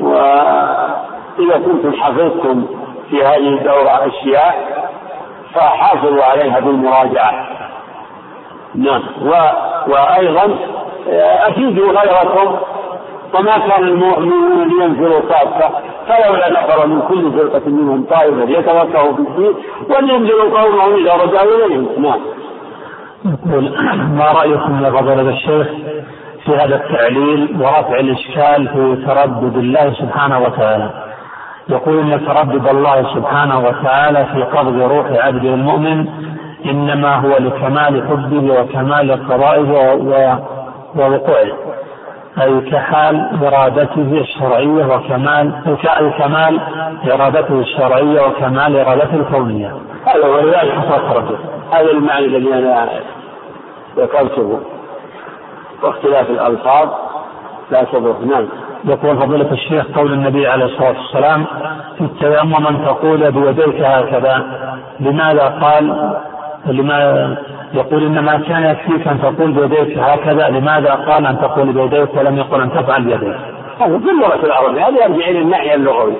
[0.00, 2.66] وإذا كنتم حفظتم
[3.10, 4.54] في هذه الدورة أشياء
[5.54, 7.46] فحافظوا عليها بالمراجعة
[8.74, 9.02] نعم.
[9.86, 10.56] وأيضا
[11.48, 12.56] أفيدوا غيركم
[13.34, 15.70] وما كان المؤمنون لينفروا كافة
[16.08, 19.54] فلولا نفر من كل فرقة منهم طائفة يتوكلوا في الدين
[19.90, 21.88] ولينذروا قومهم إذا رجعوا إليهم.
[21.98, 22.20] نعم.
[23.24, 23.72] يقول
[24.18, 25.66] ما رأيكم يا فضيلة الشيخ
[26.44, 30.90] في هذا التعليل ورفع الإشكال في تردد الله سبحانه وتعالى؟
[31.68, 36.06] يقول إن تردد الله سبحانه وتعالى في قبض روح عبده المؤمن
[36.66, 39.70] إنما هو لكمال حبه وكمال قضائه
[40.96, 41.71] ووقوعه.
[42.40, 45.52] أي كحال إرادته الشرعية وكمال
[46.00, 46.60] أي كمال
[47.12, 49.76] إرادته الشرعية وكمال إرادته الكونية.
[50.06, 51.36] هذا ولذلك حصل
[51.72, 52.88] هذا المعنى الذي أنا
[53.96, 54.60] ذكرته.
[55.82, 56.88] واختلاف الألفاظ
[57.70, 58.48] لا تضر نعم.
[58.84, 61.46] يقول فضيلة الشيخ قول النبي عليه الصلاة والسلام
[61.98, 64.44] في التيمم أن تقول بيديك هكذا
[65.00, 66.14] لماذا قال؟
[66.66, 67.36] لما
[67.74, 72.60] يقول إنما كان يكفيك أن تقول بيديك هكذا لماذا قال أن تقول بيديك ولم يقل
[72.60, 73.36] أن تفعل بيديك؟
[73.80, 76.16] هذا في اللغة العربيه هذا يرجع إلى الناحية اللغوية.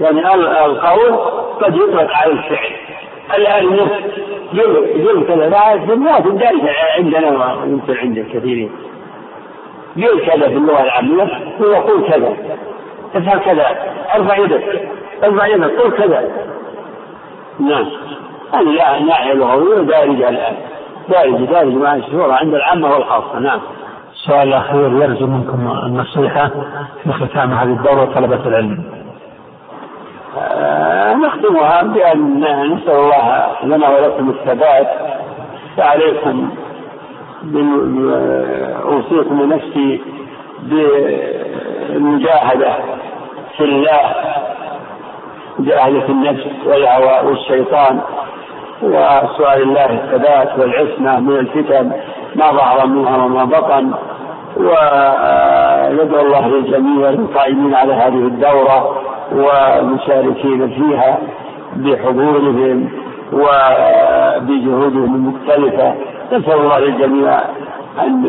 [0.00, 1.16] يعني القول
[1.62, 2.70] قد يطلق على الفعل.
[3.36, 3.88] الآن
[4.52, 8.70] يقول كذا الناس الدارجة عندنا ويمكن عند الكثيرين.
[9.96, 11.28] يقول كذا في اللغة العامية
[11.60, 12.36] ويقول كذا.
[13.14, 13.66] افعل كذا.
[14.14, 14.88] أرفع يدك.
[15.24, 15.80] أرفع يدك.
[15.80, 16.30] قل كذا.
[17.60, 17.86] نعم.
[18.52, 20.56] هذه ناحية لغوية دارجة الآن.
[21.08, 23.38] دارجة دارجة مع الشهورة عند العامة والخاصة.
[23.38, 23.60] نعم.
[24.12, 26.50] السؤال الأخير يرجو منكم النصيحة
[27.04, 28.84] في ختام هذه الدورة طلبة العلم.
[30.38, 32.40] آه نختمها بأن
[32.72, 34.88] نسأل الله لنا ولكم الثبات.
[35.76, 36.50] فعليكم
[38.84, 40.00] أوصيكم ونفسي
[41.88, 42.74] بالمجاهدة
[43.56, 44.14] في الله
[45.58, 48.00] مجاهدة النفس والهوى والشيطان.
[48.82, 51.92] وسؤال الله الثبات والعصمة من الفتن
[52.36, 53.92] ما ظهر منها وما بطن.
[54.56, 59.00] ويدعو الله للجميع القائمين على هذه الدورة
[59.32, 61.18] والمشاركين فيها
[61.76, 62.88] بحضورهم
[63.32, 65.94] وبجهودهم المختلفة.
[66.32, 67.40] نسأل الله للجميع
[68.00, 68.24] أن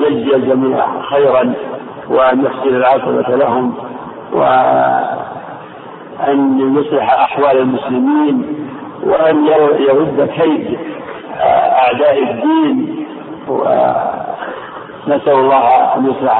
[0.00, 1.54] يجزي الجميع خيرا
[2.10, 3.74] وأن يحسن العاقبة لهم
[4.32, 5.18] وأن
[6.76, 8.68] يصلح أحوال المسلمين.
[9.02, 9.46] وأن
[9.78, 10.78] يرد كيد
[11.82, 13.06] أعداء الدين.
[13.48, 16.38] ونسأل الله أن يصلح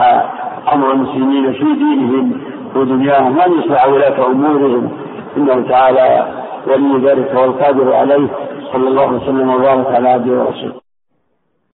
[0.73, 2.41] أمر المسلمين في دينهم
[2.77, 4.91] ودنياهم وأن يصلح ولاة أمورهم.
[5.37, 6.27] إنه تعالى
[6.67, 8.29] ولي ذلك والقادر عليه.
[8.73, 10.88] صلى الله وسلم وبارك على عبده ورسوله.